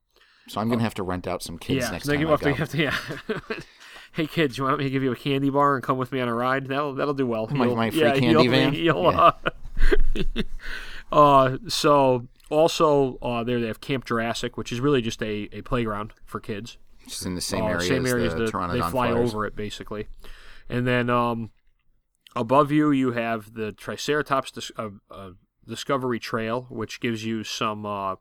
[0.48, 1.92] So I'm gonna have to rent out some kids yeah.
[1.92, 2.44] next so time I up- go.
[2.44, 2.96] they have to, yeah.
[4.12, 6.20] hey kids, you want me to give you a candy bar and come with me
[6.20, 6.66] on a ride?
[6.66, 7.46] That'll that'll do well.
[7.46, 8.74] My- my free yeah, candy you'll- van?
[8.74, 9.32] you'll, Yeah.
[10.12, 10.42] uh,
[11.12, 15.62] uh, so also uh, there they have Camp Jurassic, which is really just a, a
[15.62, 16.78] playground for kids.
[17.04, 18.80] Which is in the same Uh, area same as area the, as the, Pteranodon they
[18.80, 19.30] fly flyers.
[19.32, 20.08] over it basically,
[20.68, 21.50] and then um,
[22.34, 25.30] above you you have the Triceratops dis- uh, uh,
[25.66, 27.84] Discovery Trail, which gives you some.
[27.86, 28.16] Uh,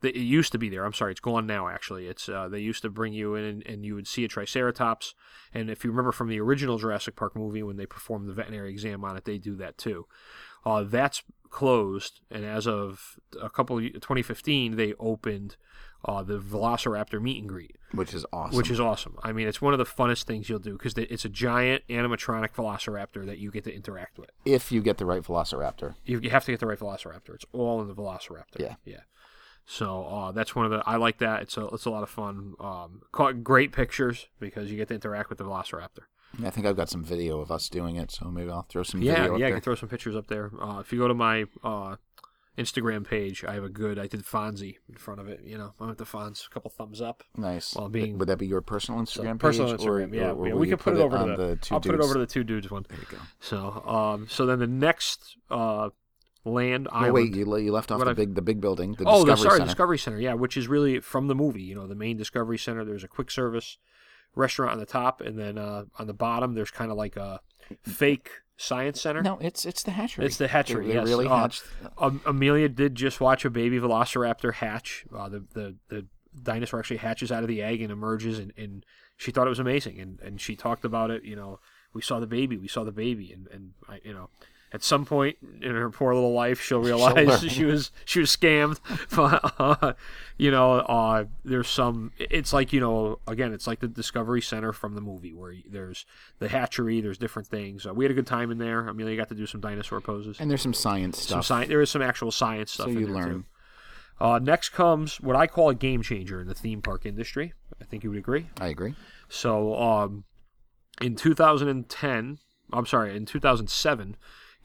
[0.00, 0.84] it used to be there.
[0.84, 1.66] I'm sorry, it's gone now.
[1.66, 4.28] Actually, it's uh, they used to bring you in and, and, you would see a
[4.28, 5.12] Triceratops.
[5.52, 8.70] And if you remember from the original Jurassic Park movie, when they performed the veterinary
[8.70, 10.06] exam on it, they do that too.
[10.68, 15.56] Uh, that's closed, and as of a couple 2015, they opened
[16.04, 18.54] uh, the Velociraptor meet and greet, which is awesome.
[18.56, 19.16] Which is awesome.
[19.22, 22.50] I mean, it's one of the funnest things you'll do because it's a giant animatronic
[22.50, 24.28] Velociraptor that you get to interact with.
[24.44, 27.34] If you get the right Velociraptor, you, you have to get the right Velociraptor.
[27.34, 28.58] It's all in the Velociraptor.
[28.58, 29.00] Yeah, yeah.
[29.64, 31.42] So uh, that's one of the I like that.
[31.42, 32.54] It's a it's a lot of fun.
[32.60, 36.04] Um, caught great pictures because you get to interact with the Velociraptor.
[36.44, 39.02] I think I've got some video of us doing it, so maybe I'll throw some
[39.02, 39.36] yeah, video.
[39.36, 40.50] Yeah, I can throw some pictures up there.
[40.60, 41.96] Uh, if you go to my uh,
[42.56, 43.98] Instagram page, I have a good.
[43.98, 45.40] I did Fonzie in front of it.
[45.44, 47.24] You know, I went to Fonz, a couple thumbs up.
[47.36, 47.74] Nice.
[47.74, 49.40] While being would that be your personal Instagram page?
[49.40, 50.30] Personal Instagram, or, yeah.
[50.32, 51.96] Or, yeah we can put, it over to the, the two I'll dudes?
[51.96, 52.84] put it over to the two dudes one.
[52.88, 53.18] There you go.
[53.40, 55.90] So, um, so then the next uh,
[56.44, 57.14] land no, island.
[57.14, 58.92] wait, you, you left off What the I've- big the big building.
[58.92, 59.64] The oh, Discovery the, sorry, Center.
[59.66, 61.62] Discovery Center, yeah, which is really from the movie.
[61.62, 62.84] You know, the main Discovery Center.
[62.84, 63.78] There's a quick service
[64.38, 67.40] restaurant on the top, and then uh, on the bottom, there's kind of like a
[67.82, 69.22] fake science center.
[69.22, 70.24] No, it's it's the hatchery.
[70.26, 71.08] It's the hatchery, They, they yes.
[71.08, 71.62] really Uh, hatched.
[71.98, 75.04] Um, Amelia did just watch a baby Velociraptor hatch.
[75.14, 76.06] Uh, the, the the
[76.42, 78.84] dinosaur actually hatches out of the egg and emerges, and, and
[79.16, 80.00] she thought it was amazing.
[80.00, 81.24] And, and she talked about it.
[81.24, 81.60] You know,
[81.92, 84.30] we saw the baby, we saw the baby, and and I, you know,
[84.72, 87.38] at some point in her poor little life, she'll realize learn.
[87.48, 88.78] she was she was scammed.
[89.16, 89.92] But uh,
[90.36, 92.12] you know, uh, there's some.
[92.18, 96.04] It's like you know, again, it's like the Discovery Center from the movie, where there's
[96.38, 97.86] the hatchery, there's different things.
[97.86, 98.86] Uh, we had a good time in there.
[98.86, 100.38] Amelia got to do some dinosaur poses.
[100.40, 101.68] And there's some science Some stuff.
[101.68, 102.86] There is some actual science stuff.
[102.86, 103.28] so in you there, learn.
[103.28, 103.44] Too.
[104.20, 107.52] Uh, next comes what I call a game changer in the theme park industry.
[107.80, 108.48] I think you would agree.
[108.60, 108.94] I agree.
[109.28, 110.24] So, um,
[111.00, 112.38] in 2010,
[112.72, 114.16] I'm sorry, in 2007,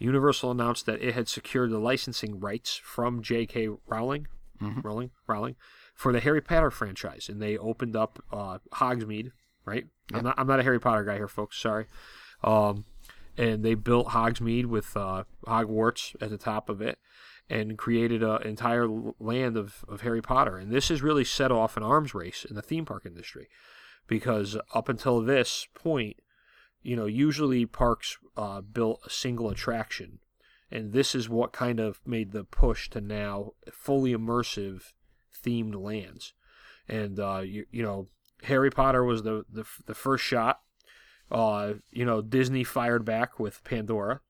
[0.04, 3.70] Universal announced that it had secured the licensing rights from J.K.
[3.88, 4.28] Rowling,
[4.62, 4.84] Mhm.
[4.84, 5.56] Rowling, Rowling,
[5.96, 9.32] for the Harry Potter franchise, and they opened up uh, Hogsmeade.
[9.66, 9.86] Right?
[10.14, 10.36] I'm not.
[10.38, 11.58] I'm not a Harry Potter guy here, folks.
[11.58, 11.86] Sorry.
[12.44, 12.84] Um,
[13.38, 17.00] and they built Hogsmeade with uh, Hogwarts at the top of it
[17.50, 18.88] and created an entire
[19.20, 20.58] land of, of Harry Potter.
[20.58, 23.48] And this has really set off an arms race in the theme park industry
[24.08, 26.18] because up until this point,
[26.84, 30.20] you know, usually parks uh, built a single attraction.
[30.70, 34.94] And this is what kind of made the push to now fully immersive
[35.44, 36.34] themed lands.
[36.88, 38.10] And, uh, you, you know,
[38.44, 40.62] Harry Potter was the, the, the first shot.
[41.32, 44.22] Uh, you know, Disney fired back with Pandora.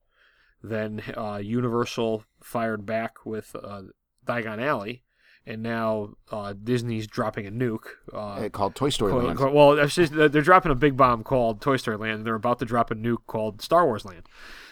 [0.61, 3.83] Then uh, Universal fired back with uh,
[4.25, 5.03] Diagon Alley,
[5.45, 7.85] and now uh, Disney's dropping a nuke.
[8.13, 9.39] Uh, Uh, called Toy Story Land.
[9.39, 12.17] well, just, they're dropping a big bomb called Toy Story Land.
[12.17, 14.23] And they're about to drop a nuke called Star Wars Land.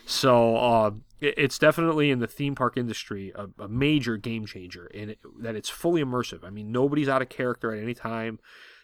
[0.06, 4.88] So uh, it, it's definitely in the theme park industry a, a major game changer
[4.88, 6.44] in it, that it's fully immersive.
[6.44, 8.40] I mean, nobody's out of character at any time.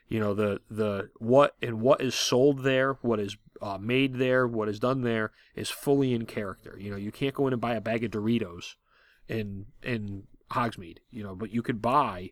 [0.09, 4.47] You know the the what and what is sold there, what is uh, made there,
[4.47, 6.77] what is done there is fully in character.
[6.79, 8.75] You know, you can't go in and buy a bag of Doritos
[9.27, 10.97] and in Hogsmeade.
[11.11, 12.31] You know, but you could buy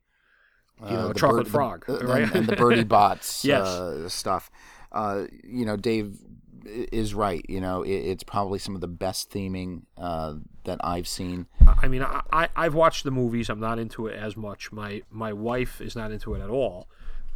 [0.82, 2.24] you know, Uh, a the chocolate bird- frog, the, uh, right?
[2.24, 3.66] and, and the Bertie Bott's Yes.
[3.68, 4.50] uh, stuff.
[4.92, 6.18] Uh, you know, Dave
[6.66, 7.46] is right.
[7.48, 11.48] You know, it, it's probably some of the best theming uh, that I've seen.
[11.82, 13.50] I mean, I, I I've watched the movies.
[13.50, 14.72] I'm not into it as much.
[14.72, 16.88] My my wife is not into it at all.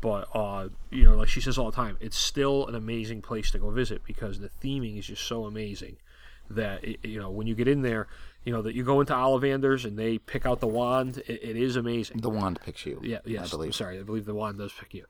[0.02, 3.52] But uh, you know, like she says all the time, it's still an amazing place
[3.52, 5.98] to go visit because the theming is just so amazing
[6.50, 8.08] that it, you know when you get in there,
[8.44, 11.18] you know that you go into Ollivander's and they pick out the wand.
[11.28, 12.18] It, it is amazing.
[12.18, 13.00] The wand picks you.
[13.04, 13.48] Yeah, yes.
[13.48, 13.70] I believe.
[13.70, 15.06] I'm sorry, I believe the wand does pick you.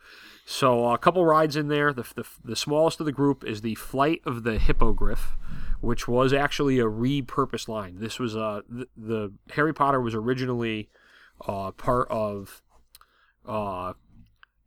[0.46, 1.94] So uh, a couple rides in there.
[1.94, 5.38] The, the the smallest of the group is the Flight of the Hippogriff,
[5.80, 8.00] which was actually a repurposed line.
[8.00, 10.90] This was uh the, the Harry Potter was originally
[11.46, 12.62] uh, part of
[13.46, 13.94] uh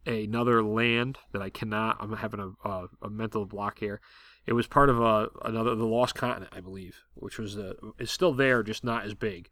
[0.07, 1.97] another land that I cannot.
[2.01, 4.01] I'm having a a, a mental block here.
[4.47, 8.11] It was part of a another the Lost Continent, I believe, which was the is
[8.11, 9.49] still there, just not as big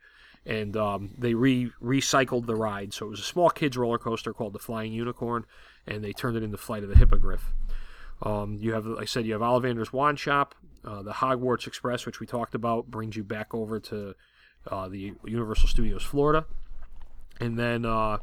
[0.47, 2.95] and um, they re recycled the ride.
[2.95, 5.45] So it was a small kids roller coaster called the Flying Unicorn,
[5.87, 7.53] and they turned it into Flight of the Hippogriff.
[8.23, 12.07] Um, you have, like I said, you have Ollivander's Wand Shop, uh, the Hogwarts Express,
[12.07, 14.15] which we talked about, brings you back over to
[14.71, 16.45] uh, the Universal Studios Florida,
[17.39, 18.19] and then uh,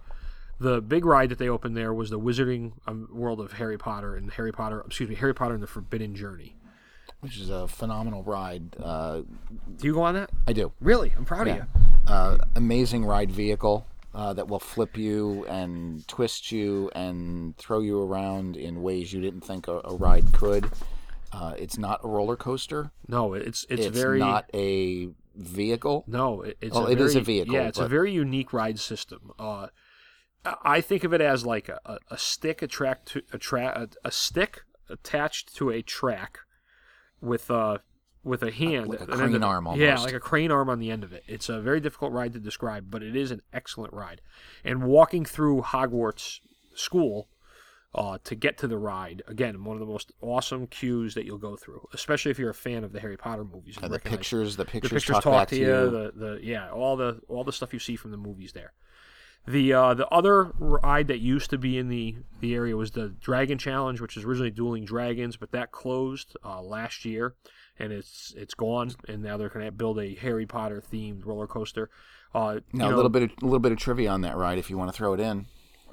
[0.60, 4.16] the big ride that they opened there was the Wizarding um, World of Harry Potter
[4.16, 6.56] and Harry Potter, excuse me, Harry Potter and the Forbidden Journey.
[7.22, 8.76] Which is a phenomenal ride.
[8.82, 9.22] Uh,
[9.78, 10.30] Do you go on that?
[10.48, 10.72] I do.
[10.80, 11.66] Really, I'm proud of you.
[12.06, 18.02] Uh, amazing ride vehicle uh, that will flip you and twist you and throw you
[18.02, 20.70] around in ways you didn't think a, a ride could.
[21.32, 22.92] Uh, it's not a roller coaster.
[23.08, 26.04] No, it's it's, It's very not a vehicle.
[26.08, 27.54] No, it, it's well, a it very, is a vehicle.
[27.54, 27.86] Yeah, it's but...
[27.86, 29.32] a very unique ride system.
[29.38, 29.68] Uh,
[30.64, 34.08] I think of it as like a, a, a stick attract to a, tra- a,
[34.08, 36.40] a stick attached to a track
[37.22, 37.82] with a
[38.24, 39.82] with a hand, like a crane arm almost.
[39.82, 41.24] Yeah, like a crane arm on the end of it.
[41.28, 44.22] It's a very difficult ride to describe, but it is an excellent ride.
[44.64, 46.42] And walking through Hogwarts
[46.76, 47.30] School
[47.96, 49.24] uh, to get to the ride.
[49.28, 52.56] Again, one of the most awesome queues that you'll go through, especially if you're a
[52.56, 53.78] fan of the Harry Potter movies.
[53.82, 55.66] Uh, the pictures, the pictures, the pictures talk, talk to you.
[55.66, 55.90] you.
[55.90, 58.74] The, the yeah, all the all the stuff you see from the movies there.
[59.48, 63.08] The uh, the other ride that used to be in the, the area was the
[63.08, 67.34] Dragon Challenge, which is originally Dueling Dragons, but that closed uh, last year,
[67.80, 68.92] and it's it's gone.
[69.08, 71.90] And now they're going to build a Harry Potter themed roller coaster.
[72.36, 74.58] Uh, now know, a little bit of, a little bit of trivia on that ride
[74.58, 75.46] if you want to throw it in.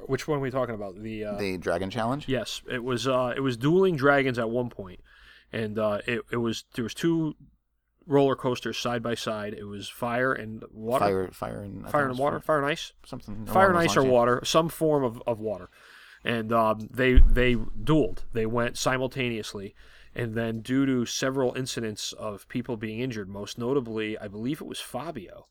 [0.06, 1.00] Which one are we talking about?
[1.00, 2.28] The uh, the Dragon Challenge.
[2.28, 3.06] Yes, it was.
[3.06, 4.98] Uh, it was dueling dragons at one point,
[5.52, 7.36] and uh, it it was there was two
[8.06, 9.54] roller coasters side by side.
[9.54, 11.04] It was fire and water.
[11.04, 12.40] Fire, fire and fire and water.
[12.40, 12.92] Fire and ice.
[13.04, 13.46] Something.
[13.46, 14.42] Fire and ice or water.
[14.44, 15.70] Some form of, of water,
[16.24, 18.24] and um, they they dueled.
[18.32, 19.74] They went simultaneously.
[20.16, 24.66] And then, due to several incidents of people being injured, most notably, I believe it
[24.66, 25.48] was Fabio,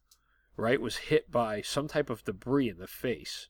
[0.56, 3.50] right, was hit by some type of debris in the face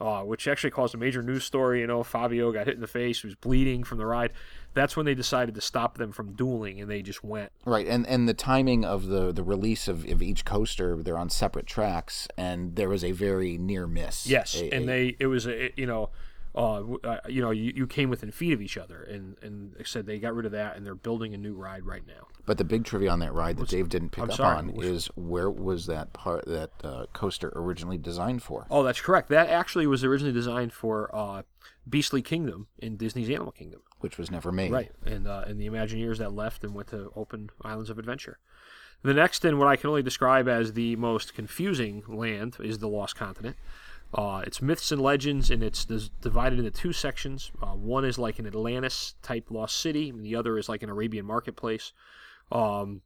[0.00, 1.80] uh, which actually caused a major news story.
[1.80, 4.32] You know, Fabio got hit in the face, he was bleeding from the ride.
[4.72, 7.52] That's when they decided to stop them from dueling, and they just went.
[7.64, 11.30] Right, and and the timing of the the release of, of each coaster, they're on
[11.30, 14.26] separate tracks, and there was a very near miss.
[14.26, 16.10] Yes, a, and a, they it was a you know
[16.54, 20.06] uh, uh, you know, you, you came within feet of each other, and and said
[20.06, 22.26] they got rid of that, and they're building a new ride right now.
[22.46, 24.58] But the big trivia on that ride that What's, Dave didn't pick I'm up sorry,
[24.58, 28.66] on is where was that part that uh, coaster originally designed for?
[28.70, 29.28] Oh, that's correct.
[29.28, 31.42] That actually was originally designed for uh,
[31.88, 34.72] Beastly Kingdom in Disney's Animal Kingdom, which was never made.
[34.72, 38.38] Right, and uh, and the Imagineers that left and went to open Islands of Adventure.
[39.02, 42.88] The next, and what I can only describe as the most confusing land, is the
[42.88, 43.56] Lost Continent.
[44.12, 47.52] Uh, it's myths and legends, and it's divided into two sections.
[47.62, 50.90] Uh, one is like an Atlantis type lost city, and the other is like an
[50.90, 51.92] Arabian marketplace.
[52.50, 53.02] Um,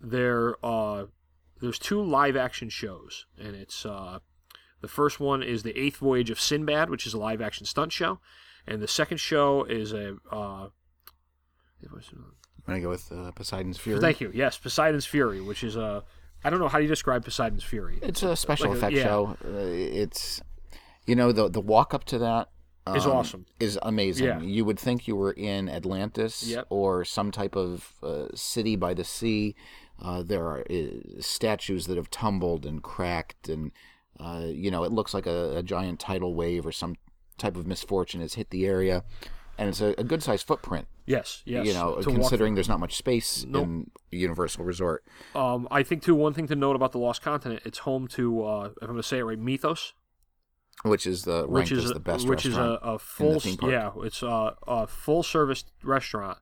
[0.00, 1.06] there, uh,
[1.60, 4.20] there's two live action shows, and it's uh,
[4.80, 7.92] the first one is the Eighth Voyage of Sinbad, which is a live action stunt
[7.92, 8.18] show,
[8.66, 10.16] and the second show is a.
[10.32, 10.68] Uh,
[12.66, 14.00] I'm gonna go with uh, Poseidon's Fury.
[14.00, 14.30] Thank you.
[14.34, 16.02] Yes, Poseidon's Fury, which is a
[16.46, 17.98] I don't know how do you describe Poseidon's Fury.
[18.02, 19.02] It's a special like effect yeah.
[19.02, 19.36] show.
[19.44, 20.40] Uh, it's
[21.04, 22.50] you know the the walk up to that
[22.86, 23.46] um, is awesome.
[23.58, 24.26] Is amazing.
[24.26, 24.40] Yeah.
[24.40, 26.66] You would think you were in Atlantis yep.
[26.70, 29.56] or some type of uh, city by the sea.
[30.00, 33.72] Uh, there are uh, statues that have tumbled and cracked, and
[34.20, 36.94] uh, you know it looks like a, a, giant tidal wave or some
[37.38, 39.02] type of misfortune has hit the area,
[39.58, 40.86] and it's a, a good sized footprint.
[41.06, 41.66] Yes, yes.
[41.66, 43.64] You know, considering there's not much space nope.
[43.64, 45.04] in Universal Resort.
[45.34, 46.14] Um, I think too.
[46.14, 48.96] One thing to note about the Lost Continent, it's home to, uh, if I'm going
[48.96, 49.94] to say it right, Mythos,
[50.82, 54.56] which is the which is the best which is a, a full yeah, it's a,
[54.66, 56.38] a full service restaurant,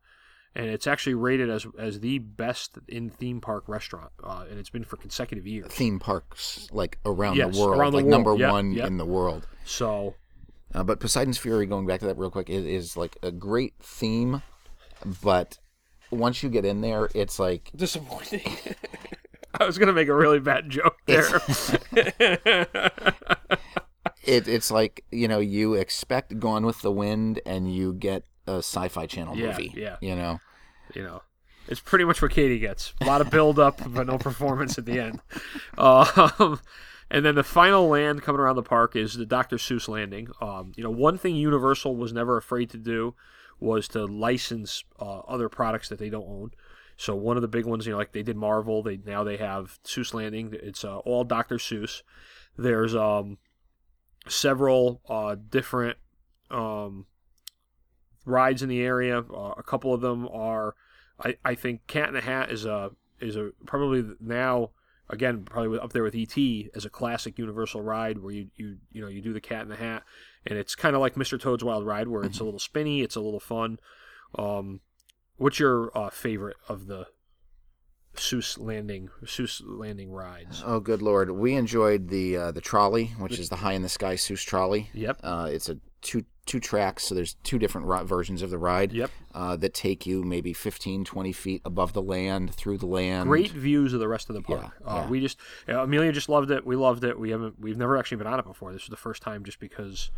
[0.55, 4.71] and it's actually rated as as the best in theme park restaurant, uh, and it's
[4.71, 5.71] been for consecutive years.
[5.71, 8.11] Theme parks like around yes, the world, around the like world.
[8.11, 8.87] number yep, one yep.
[8.87, 9.47] in the world.
[9.65, 10.15] So
[10.75, 13.75] uh, but Poseidon's Fury, going back to that real quick, is, is like a great
[13.81, 14.43] theme,
[15.23, 15.59] but
[16.11, 18.43] once you get in there, it's like disappointing.
[19.61, 21.27] I was gonna make a really bad joke there.
[24.25, 28.59] it, it's like you know you expect Gone with the Wind, and you get a
[28.59, 29.73] Sci-Fi Channel yeah, movie.
[29.77, 30.41] Yeah, you know,
[30.93, 31.23] you know,
[31.69, 32.95] it's pretty much what Katie gets.
[33.01, 35.21] A lot of build up, but no performance at the end.
[35.79, 36.61] Um,
[37.11, 39.57] and then the final land coming around the park is the Dr.
[39.57, 40.29] Seuss landing.
[40.41, 43.15] Um, you know, one thing Universal was never afraid to do
[43.61, 46.51] was to license uh, other products that they don't own.
[46.97, 49.37] So one of the big ones, you know, like they did Marvel, they now they
[49.37, 50.55] have Seuss Landing.
[50.63, 51.57] It's uh, all Dr.
[51.57, 52.03] Seuss.
[52.57, 53.39] There's um,
[54.29, 55.99] several uh, different
[56.51, 57.07] um,
[58.25, 59.21] rides in the area.
[59.21, 60.77] Uh, a couple of them are,
[61.23, 64.71] I, I think, Cat in the Hat is a is a probably now
[65.11, 66.37] again probably up there with ET
[66.75, 69.69] as a classic Universal ride where you you you know you do the Cat in
[69.69, 70.03] the Hat
[70.47, 71.41] and it's kind of like Mr.
[71.41, 72.45] Toad's Wild Ride where it's a mm-hmm.
[72.47, 73.79] little spinny, it's a little fun.
[74.37, 74.81] Um,
[75.37, 77.07] what's your uh, favorite of the
[78.17, 80.63] Seuss landing Seuss landing rides?
[80.65, 81.31] Oh, good lord!
[81.31, 84.91] We enjoyed the uh, the trolley, which is the high in the sky Seuss trolley.
[84.95, 85.21] Yep.
[85.23, 88.93] Uh, it's a two two tracks, so there's two different ri- versions of the ride.
[88.93, 89.11] Yep.
[89.35, 93.29] Uh, that take you maybe 15, 20 feet above the land, through the land.
[93.29, 94.73] Great views of the rest of the park.
[94.81, 95.09] Yeah, uh, yeah.
[95.09, 96.65] We just Amelia just loved it.
[96.65, 97.19] We loved it.
[97.19, 98.73] We haven't we've never actually been on it before.
[98.73, 100.11] This was the first time, just because.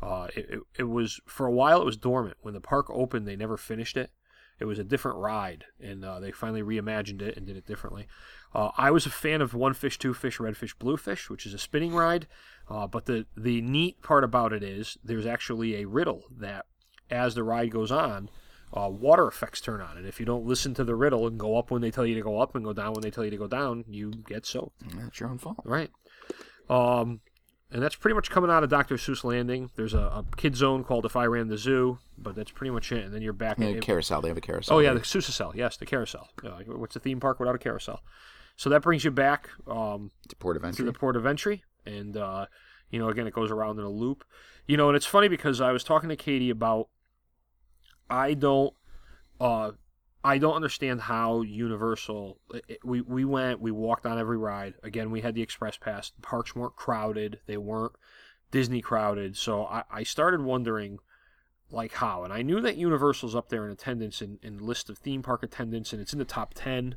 [0.00, 3.24] Uh, it, it, it was for a while it was dormant when the park opened
[3.24, 4.10] they never finished it
[4.58, 8.08] It was a different ride, and uh, they finally reimagined it and did it differently.
[8.54, 11.46] Uh, I was a fan of One Fish, Two Fish, Red Fish, Blue Fish, which
[11.46, 12.26] is a spinning ride.
[12.68, 16.66] Uh, but the the neat part about it is there's actually a riddle that
[17.10, 18.30] as the ride goes on,
[18.74, 21.56] uh, water effects turn on, and if you don't listen to the riddle and go
[21.58, 23.30] up when they tell you to go up and go down when they tell you
[23.30, 24.80] to go down, you get soaked.
[24.96, 25.58] That's your own fault.
[25.64, 25.90] Right.
[26.70, 27.20] Um,
[27.70, 28.96] and that's pretty much coming out of Dr.
[28.96, 29.70] Seuss Landing.
[29.76, 32.92] There's a, a kid zone called If I Ran the Zoo, but that's pretty much
[32.92, 33.04] it.
[33.04, 34.20] And then you're back Yeah, in carousel.
[34.20, 34.76] They have a carousel.
[34.76, 35.52] Oh yeah, the Carousel.
[35.54, 36.28] Yes, the carousel.
[36.44, 38.00] Uh, what's a theme park without a carousel?
[38.62, 42.16] So that brings you back um, to port of to the port of entry, and
[42.16, 42.46] uh,
[42.90, 44.22] you know, again, it goes around in a loop.
[44.68, 46.88] You know, and it's funny because I was talking to Katie about
[48.08, 48.72] I don't
[49.40, 49.72] uh,
[50.22, 52.38] I don't understand how Universal.
[52.68, 54.74] it- we we went, we walked on every ride.
[54.84, 56.10] Again, we had the express pass.
[56.10, 57.40] The parks weren't crowded.
[57.46, 57.94] They weren't
[58.52, 59.36] Disney crowded.
[59.36, 61.00] So I, I started wondering,
[61.72, 62.22] like how.
[62.22, 65.22] And I knew that Universal's up there in attendance in, in the list of theme
[65.24, 66.94] park attendance, and it's in the top ten.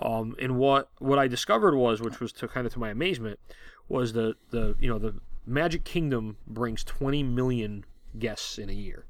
[0.00, 3.40] Um, and what what I discovered was, which was to kind of to my amazement,
[3.88, 5.14] was the the you know the
[5.48, 7.84] Magic Kingdom brings 20 million
[8.18, 9.06] guests in a year.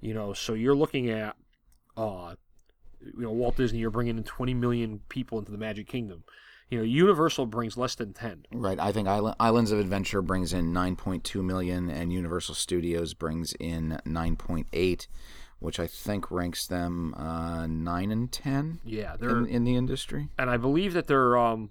[0.00, 1.36] You know, so you're looking at,
[1.96, 2.34] uh,
[3.00, 3.78] you know, Walt Disney.
[3.78, 6.24] You're bringing in 20 million people into the Magic Kingdom.
[6.68, 8.46] You know, Universal brings less than 10.
[8.50, 8.80] Right.
[8.80, 14.00] I think Island, Islands of Adventure brings in 9.2 million, and Universal Studios brings in
[14.04, 15.06] 9.8,
[15.62, 20.28] which I think ranks them uh, nine and ten Yeah, they're in, in the industry.
[20.38, 21.70] and I believe that they're, um,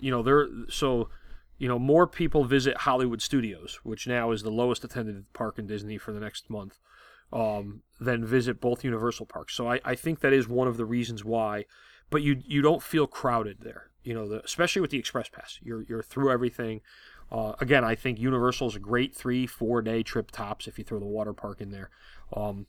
[0.00, 1.08] you know, they're so,
[1.58, 5.66] you know, more people visit Hollywood Studios, which now is the lowest attended park in
[5.66, 6.78] Disney for the next month,
[7.32, 9.54] um, than visit both Universal parks.
[9.54, 11.64] So I, I think that is one of the reasons why.
[12.08, 15.58] But you you don't feel crowded there, you know, the, especially with the Express Pass.
[15.60, 16.80] You're you're through everything.
[17.32, 20.84] Uh, again, I think Universal is a great three four day trip tops if you
[20.84, 21.90] throw the water park in there.
[22.32, 22.66] Um,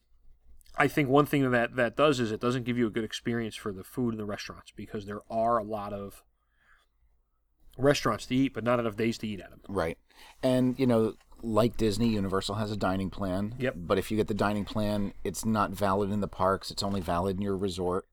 [0.80, 3.56] I think one thing that that does is it doesn't give you a good experience
[3.56, 6.24] for the food in the restaurants because there are a lot of
[7.78, 9.62] restaurants to eat, but not enough days to eat at them.
[9.68, 9.98] Right.
[10.42, 13.56] And, you know, like Disney, Universal has a dining plan.
[13.60, 13.76] Yep.
[13.78, 17.02] But if you get the dining plan, it's not valid in the parks, it's only
[17.02, 18.08] valid in your resort.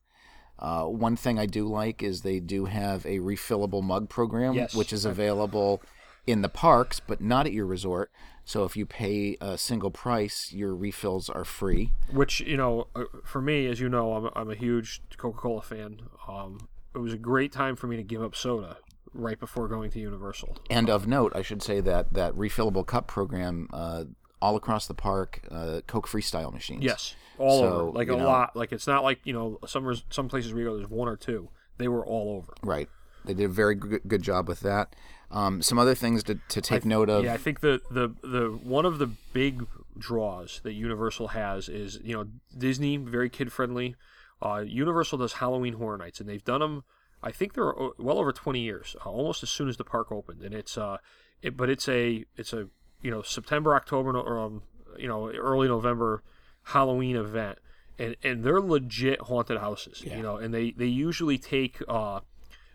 [0.59, 4.75] Uh, one thing I do like is they do have a refillable mug program, Yes.
[4.75, 5.83] which is available
[6.27, 8.11] in the parks, but not at your resort.
[8.45, 11.92] So if you pay a single price, your refills are free.
[12.12, 15.62] Which you know, uh, for me, as you know, I'm a, I'm a huge Coca-Cola
[15.62, 16.01] fan.
[16.28, 18.76] Um, it was a great time for me to give up soda
[19.14, 20.57] right before going to Universal.
[20.68, 24.05] And of note, I should say that that refillable cup program, uh,
[24.42, 26.84] all across the park, uh, Coke Freestyle machines.
[26.84, 28.55] Yes, all So, over, like a know- lot.
[28.57, 31.16] Like it's not like you know some some places where you go, there's one or
[31.16, 31.49] two.
[31.78, 32.53] They were all over.
[32.62, 32.88] Right.
[33.24, 34.95] They did a very good, good job with that.
[35.35, 37.24] Um, some other things to, to take note of.
[37.24, 39.66] Yeah, I think the, the the one of the big
[39.99, 43.97] draws that Universal has is you know Disney very kid friendly.
[44.41, 46.85] Uh, Universal does Halloween Horror Nights, and they've done them.
[47.20, 50.12] I think they're uh, well over twenty years, uh, almost as soon as the park
[50.12, 50.99] opened, and it's uh,
[51.43, 52.68] it, but it's a it's a
[53.03, 54.62] you know September October or um
[54.97, 56.22] you know early November
[56.62, 57.59] Halloween event,
[57.99, 62.20] and and they're legit haunted houses, you know, and they they usually take uh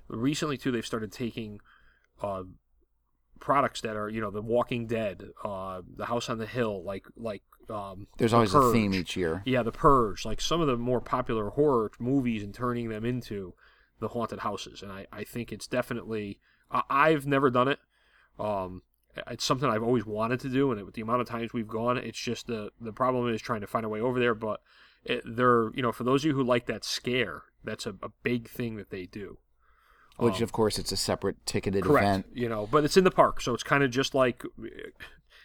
[0.09, 1.61] recently too they've started taking
[2.21, 2.43] uh
[3.39, 7.05] products that are you know the Walking Dead, uh, the House on the Hill, like
[7.15, 9.41] like um, There's The always a theme each year.
[9.45, 13.53] yeah, The Purge, like some of the more popular horror movies, and turning them into
[13.99, 14.81] the haunted houses.
[14.81, 16.39] And I, I think it's definitely
[16.71, 17.79] I, I've never done it.
[18.39, 18.83] Um,
[19.27, 21.97] it's something I've always wanted to do, and with the amount of times we've gone,
[21.97, 24.35] it's just the the problem is trying to find a way over there.
[24.35, 24.61] But
[25.03, 28.09] it, they're you know for those of you who like that scare, that's a, a
[28.23, 29.37] big thing that they do.
[30.19, 32.25] Which, Um, of course, it's a separate ticketed correct event.
[32.33, 34.43] you know but it's in the park so it's kind of just like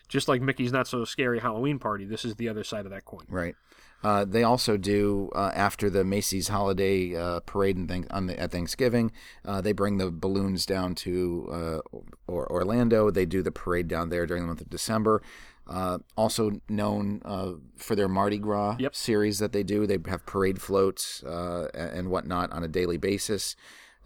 [0.09, 3.05] just like mickey's not so scary halloween party this is the other side of that
[3.05, 3.55] coin Right.
[4.03, 8.39] Uh, they also do uh, after the Macy's holiday uh, parade and thing on the,
[8.39, 9.11] at Thanksgiving.
[9.47, 13.11] Uh, they bring the balloons down to uh, or, Orlando.
[13.11, 15.23] They do the parade down there during the month of December.
[15.67, 18.95] Uh, also known uh, for their Mardi Gras Yep.
[18.95, 19.87] series that they do.
[19.87, 23.57] They have parade floats uh, and and whatnot on a daily basis.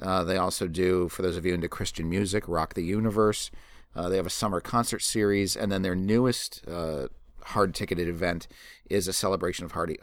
[0.01, 3.51] Uh, they also do, for those of you into Christian music, Rock the Universe.
[3.97, 7.09] Uh, they have a summer concert series, and then their newest uh,
[7.43, 8.47] hard ticketed event
[8.89, 9.99] is a celebration of Hardy,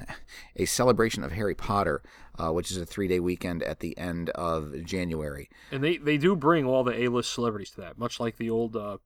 [0.56, 2.02] a celebration of Harry Potter,
[2.38, 5.48] uh, which is a three day weekend at the end of January.
[5.70, 8.74] and they they do bring all the a-list celebrities to that much like the old
[8.76, 8.98] uh,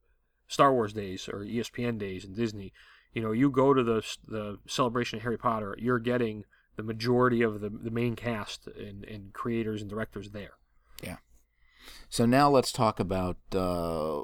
[0.49, 2.73] star wars days or espn days in disney
[3.13, 6.45] you know you go to the the celebration of harry potter you're getting
[6.77, 10.53] the majority of the, the main cast and, and creators and directors there
[11.03, 11.17] Yeah.
[12.09, 14.23] So now let's talk about uh,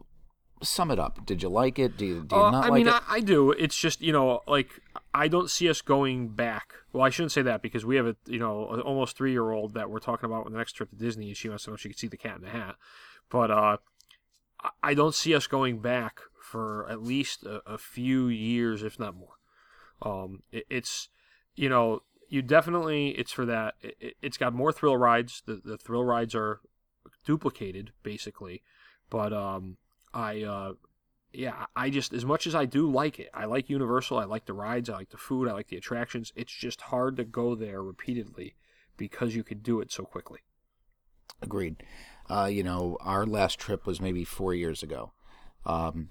[0.62, 1.24] sum it up.
[1.26, 1.96] Did you like it?
[1.96, 2.90] Do you, do you Uh, not I like mean, it?
[2.90, 3.50] I, mean, I do.
[3.52, 4.70] It's just you know, like
[5.14, 6.72] I don't see us going back.
[6.92, 9.50] Well, I shouldn't say that because we have a you know an almost three year
[9.50, 11.70] old that we're talking about on the next trip to Disney, and she wants to
[11.70, 12.76] know if she can see the Cat in the Hat.
[13.30, 13.76] But uh,
[14.62, 18.98] I- I don't see us going back for at least a, a few years, if
[18.98, 19.36] not more.
[20.02, 21.08] Um, it, it's
[21.54, 23.74] you know you definitely it's for that.
[23.82, 25.42] It, it's got more thrill rides.
[25.46, 26.60] The the thrill rides are
[27.24, 28.62] duplicated basically,
[29.10, 29.76] but um,
[30.12, 30.72] I uh,
[31.32, 34.18] yeah, I just as much as I do like it, I like Universal.
[34.18, 34.88] I like the rides.
[34.88, 35.48] I like the food.
[35.48, 36.32] I like the attractions.
[36.34, 38.56] It's just hard to go there repeatedly
[38.96, 40.40] because you could do it so quickly.
[41.42, 41.82] Agreed.
[42.28, 45.12] Uh, you know, our last trip was maybe four years ago.
[45.64, 46.10] Um,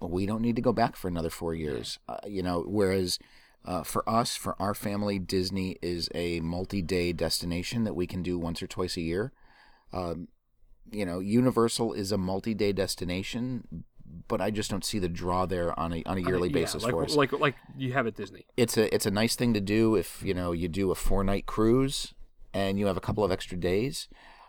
[0.00, 1.98] we don't need to go back for another four years.
[2.08, 3.18] Uh, you know, whereas
[3.64, 8.38] uh, for us, for our family, Disney is a multi-day destination that we can do
[8.38, 9.32] once or twice a year.
[9.92, 10.28] Um,
[10.90, 13.84] you know, Universal is a multi-day destination,
[14.28, 16.82] but I just don't see the draw there on a on a yearly Yeah, basis
[16.82, 17.14] like, for us.
[17.14, 18.46] like like you have at Disney.
[18.56, 21.22] it's a it's a nice thing to do if you know you do a four
[21.24, 22.14] night cruise
[22.52, 24.08] and you have a couple of extra days.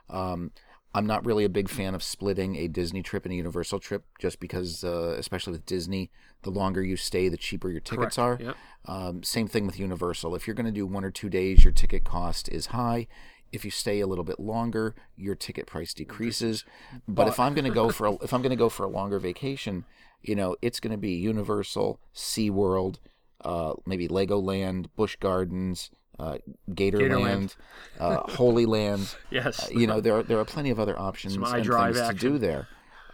[0.09, 0.51] Um,
[0.95, 4.05] I'm not really a big fan of splitting a Disney trip and a Universal trip,
[4.19, 6.11] just because, uh, especially with Disney,
[6.43, 8.41] the longer you stay, the cheaper your tickets Correct.
[8.41, 8.45] are.
[8.45, 8.57] Yep.
[8.85, 10.35] Um, same thing with Universal.
[10.35, 13.07] If you're going to do one or two days, your ticket cost is high.
[13.51, 16.63] If you stay a little bit longer, your ticket price decreases.
[17.07, 18.89] But if I'm going to go for a, if I'm going to go for a
[18.89, 19.85] longer vacation,
[20.21, 22.97] you know, it's going to be Universal, SeaWorld,
[23.43, 25.89] uh, maybe Legoland, Busch Gardens,
[26.20, 26.38] uh,
[26.72, 27.55] Gatorland,
[27.99, 29.16] uh, Holy Land.
[29.32, 29.70] Yes.
[29.72, 32.38] You know, there are, there are plenty of other options Some and things to do
[32.38, 32.68] there.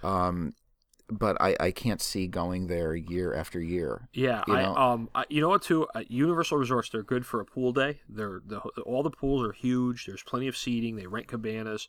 [0.03, 0.53] Um,
[1.11, 4.07] but I, I can't see going there year after year.
[4.13, 4.75] Yeah, you I know?
[4.75, 5.63] um, I, you know what?
[5.63, 8.01] Too, uh, Universal Resorts they're good for a pool day.
[8.07, 10.05] They're the all the pools are huge.
[10.05, 10.97] There's plenty of seating.
[10.97, 11.87] They rent cabanas.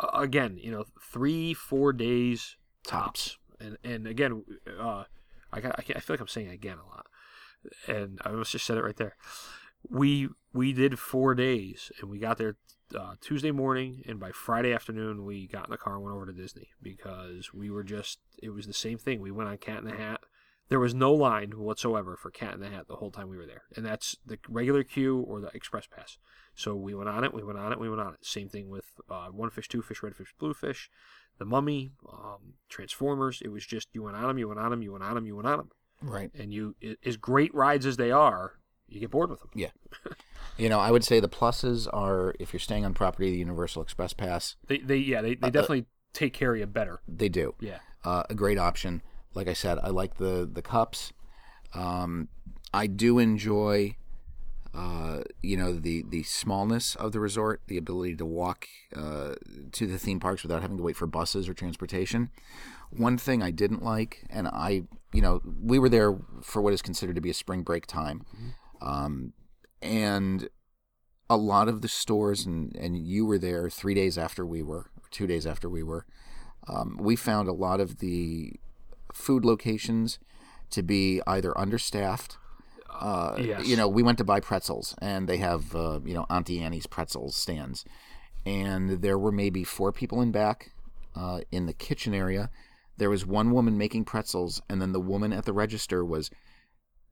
[0.00, 2.56] Uh, again, you know, three four days
[2.86, 3.36] tops.
[3.60, 4.42] And and again,
[4.80, 5.04] uh,
[5.52, 7.06] I got, I, can't- I feel like I'm saying again a lot,
[7.86, 9.16] and I almost just said it right there.
[9.88, 12.56] We we did four days, and we got there
[12.98, 16.26] uh, Tuesday morning, and by Friday afternoon, we got in the car and went over
[16.26, 19.20] to Disney because we were just it was the same thing.
[19.20, 20.20] We went on Cat in the Hat.
[20.68, 23.46] There was no line whatsoever for Cat in the Hat the whole time we were
[23.46, 26.18] there, and that's the regular queue or the express pass.
[26.54, 28.24] So we went on it, we went on it, we went on it.
[28.24, 30.90] Same thing with uh, One Fish, Two Fish, Red Fish, Blue Fish,
[31.38, 33.40] The Mummy, um, Transformers.
[33.42, 35.26] It was just you went on them, you went on them, you went on them,
[35.26, 35.70] you went on them,
[36.02, 36.30] Right.
[36.34, 36.74] and you
[37.04, 38.58] as great rides as they are,
[38.92, 39.50] you get bored with them.
[39.54, 39.68] Yeah.
[40.56, 43.82] you know, I would say the pluses are if you're staying on property, the Universal
[43.82, 47.00] Express Pass, They, they yeah, they, they Uh, uh, definitely take care of you better.
[47.08, 47.54] they do.
[47.60, 49.02] Yeah, Uh, a great option.
[49.34, 51.12] Like I said, I like the the cups.
[51.74, 52.28] Um,
[52.74, 53.96] I do enjoy,
[54.74, 59.34] uh, you know, the the smallness of the resort, the ability to walk uh,
[59.72, 62.30] to the theme parks without having to wait for buses or transportation.
[62.90, 64.82] One thing I didn't like, and I,
[65.14, 68.26] you know, we were there for what is considered to be a spring break time,
[68.82, 69.32] um,
[69.80, 70.48] and
[71.30, 74.90] a lot of the stores, and and you were there three days after we were,
[75.10, 76.04] two days after we were.
[76.68, 78.52] Um, we found a lot of the
[79.12, 80.18] food locations
[80.70, 82.36] to be either understaffed.
[82.90, 83.66] Uh, Yes.
[83.66, 86.86] You know, we went to buy pretzels, and they have uh, you know Auntie Annie's
[86.86, 87.84] pretzels stands,
[88.44, 90.72] and there were maybe four people in back
[91.16, 92.50] uh, in the kitchen area.
[92.98, 96.30] There was one woman making pretzels, and then the woman at the register was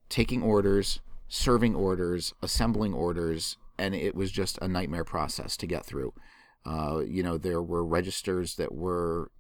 [0.09, 1.01] taking orders,
[1.31, 6.13] serving orders, assembling orders, and it was just a nightmare process to get through.
[6.67, 9.31] Uh, you know, there were registers that were,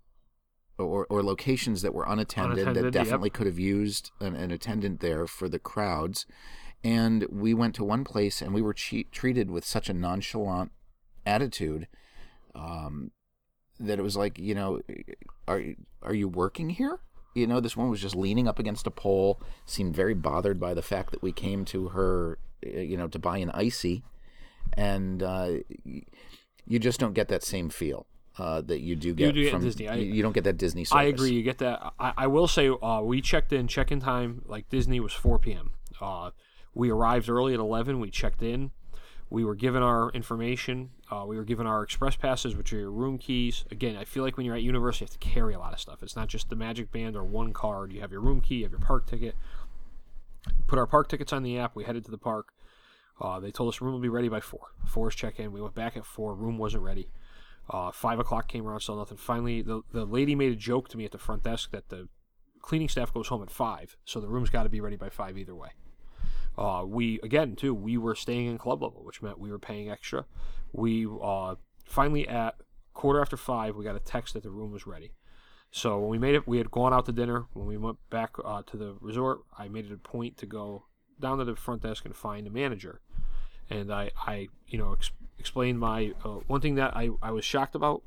[0.78, 3.04] or, or locations that were unattended, Unattended, that yep.
[3.04, 6.26] definitely could have used an, an attendant there for the crowds.
[6.82, 10.70] And we went to one place and we were che- treated with such a nonchalant
[11.26, 11.88] attitude
[12.54, 13.10] um,
[13.80, 14.80] that it was like, you know,
[15.46, 15.62] are
[16.02, 17.00] are you working here?
[17.34, 20.74] You know, this woman was just leaning up against a pole, seemed very bothered by
[20.74, 24.02] the fact that we came to her, uh, you know, to buy an icy,
[24.72, 25.50] and uh,
[26.66, 28.06] you just don't get that same feel
[28.38, 29.88] uh, that you do get do get from Disney.
[29.88, 30.84] I- you, you don't get that Disney.
[30.84, 31.00] Service.
[31.00, 31.30] I agree.
[31.32, 31.92] You get that.
[31.98, 33.68] I, I will say uh, we checked in.
[33.68, 35.72] Check-in time like Disney was 4 p.m.
[36.00, 36.30] Uh,
[36.74, 38.00] we arrived early at 11.
[38.00, 38.70] We checked in.
[39.30, 40.90] We were given our information.
[41.08, 43.64] Uh, we were given our express passes, which are your room keys.
[43.70, 45.78] Again, I feel like when you're at university, you have to carry a lot of
[45.78, 46.02] stuff.
[46.02, 47.92] It's not just the Magic Band or one card.
[47.92, 49.36] You have your room key, you have your park ticket.
[50.66, 51.76] Put our park tickets on the app.
[51.76, 52.48] We headed to the park.
[53.20, 54.72] Uh, they told us room will be ready by four.
[54.86, 55.52] Four is check in.
[55.52, 56.34] We went back at four.
[56.34, 57.10] Room wasn't ready.
[57.68, 59.18] Uh, five o'clock came around, still nothing.
[59.18, 62.08] Finally, the the lady made a joke to me at the front desk that the
[62.60, 65.38] cleaning staff goes home at five, so the room's got to be ready by five
[65.38, 65.70] either way.
[66.58, 67.74] Uh, we again too.
[67.74, 70.26] We were staying in club level, which meant we were paying extra.
[70.72, 72.56] We uh, finally at
[72.94, 75.12] quarter after five, we got a text that the room was ready.
[75.70, 77.46] So when we made it, we had gone out to dinner.
[77.52, 80.84] When we went back uh, to the resort, I made it a point to go
[81.20, 83.00] down to the front desk and find the manager,
[83.68, 87.44] and I, I you know, ex- explained my uh, one thing that I, I was
[87.44, 88.02] shocked about.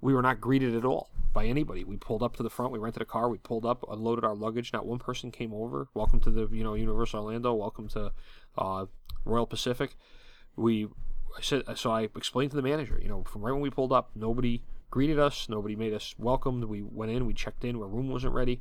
[0.00, 1.84] We were not greeted at all by anybody.
[1.84, 2.72] We pulled up to the front.
[2.72, 3.28] We rented a car.
[3.28, 4.72] We pulled up, unloaded our luggage.
[4.72, 5.88] Not one person came over.
[5.94, 7.54] Welcome to the you know Universal Orlando.
[7.54, 8.12] Welcome to
[8.56, 8.86] uh,
[9.24, 9.96] Royal Pacific.
[10.56, 10.86] We
[11.36, 11.90] I said so.
[11.90, 12.98] I explained to the manager.
[13.02, 15.48] You know, from right when we pulled up, nobody greeted us.
[15.48, 16.64] Nobody made us welcomed.
[16.64, 17.26] We went in.
[17.26, 17.76] We checked in.
[17.76, 18.60] Our room wasn't ready.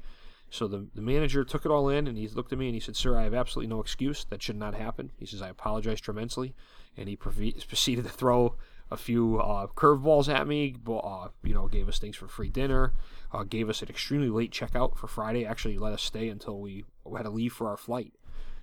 [0.49, 2.79] So the, the manager took it all in and he looked at me and he
[2.79, 4.25] said, Sir, I have absolutely no excuse.
[4.29, 5.11] That should not happen.
[5.17, 6.53] He says, I apologize tremendously.
[6.95, 8.55] And he proceeded to throw
[8.89, 10.75] a few uh, curveballs at me.
[10.87, 12.93] Uh, you know, gave us things for free dinner,
[13.31, 15.45] uh, gave us an extremely late checkout for Friday.
[15.45, 16.85] Actually, let us stay until we
[17.15, 18.13] had to leave for our flight.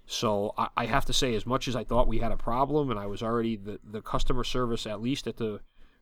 [0.06, 2.90] So I, I have to say, as much as I thought we had a problem,
[2.90, 5.60] and I was already the, the customer service, at least at the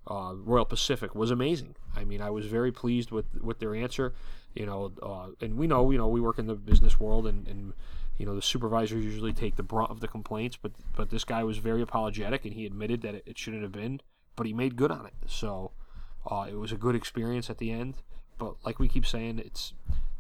[0.09, 1.77] uh, Royal Pacific, was amazing.
[1.97, 4.15] I mean, I was very pleased with with their answer.
[4.55, 7.49] You know, uh, and we know, you know, we work in the business world, and,
[7.49, 7.73] and
[8.19, 11.45] you know the supervisors usually take the brunt of the complaints, but but this guy
[11.45, 14.01] was very apologetic, and he admitted that it, it shouldn't have been,
[14.37, 15.15] but he made good on it.
[15.27, 15.73] So
[16.31, 17.97] uh, it was a good experience at the end.
[18.39, 19.73] But like we keep saying, it's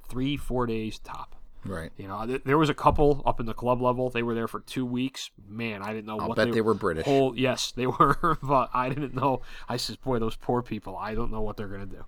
[0.08, 1.36] three four days top.
[1.64, 1.92] Right.
[1.96, 4.10] You know, th- there was a couple up in the club level.
[4.10, 5.30] They were there for two weeks.
[5.48, 7.04] Man, I didn't know I'll what bet they, they were British.
[7.04, 9.42] Whole, yes, they were, but I didn't know.
[9.68, 10.96] I said, boy, those poor people.
[10.96, 12.04] I don't know what they're gonna do.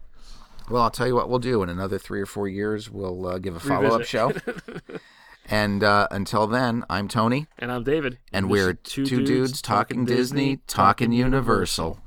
[0.69, 1.63] Well, I'll tell you what we'll do.
[1.63, 4.33] In another three or four years, we'll uh, give a follow up show.
[5.51, 8.18] and uh, until then, I'm Tony, And I'm David.
[8.32, 12.01] and we're is two, dudes, talking Disney, talking Universal.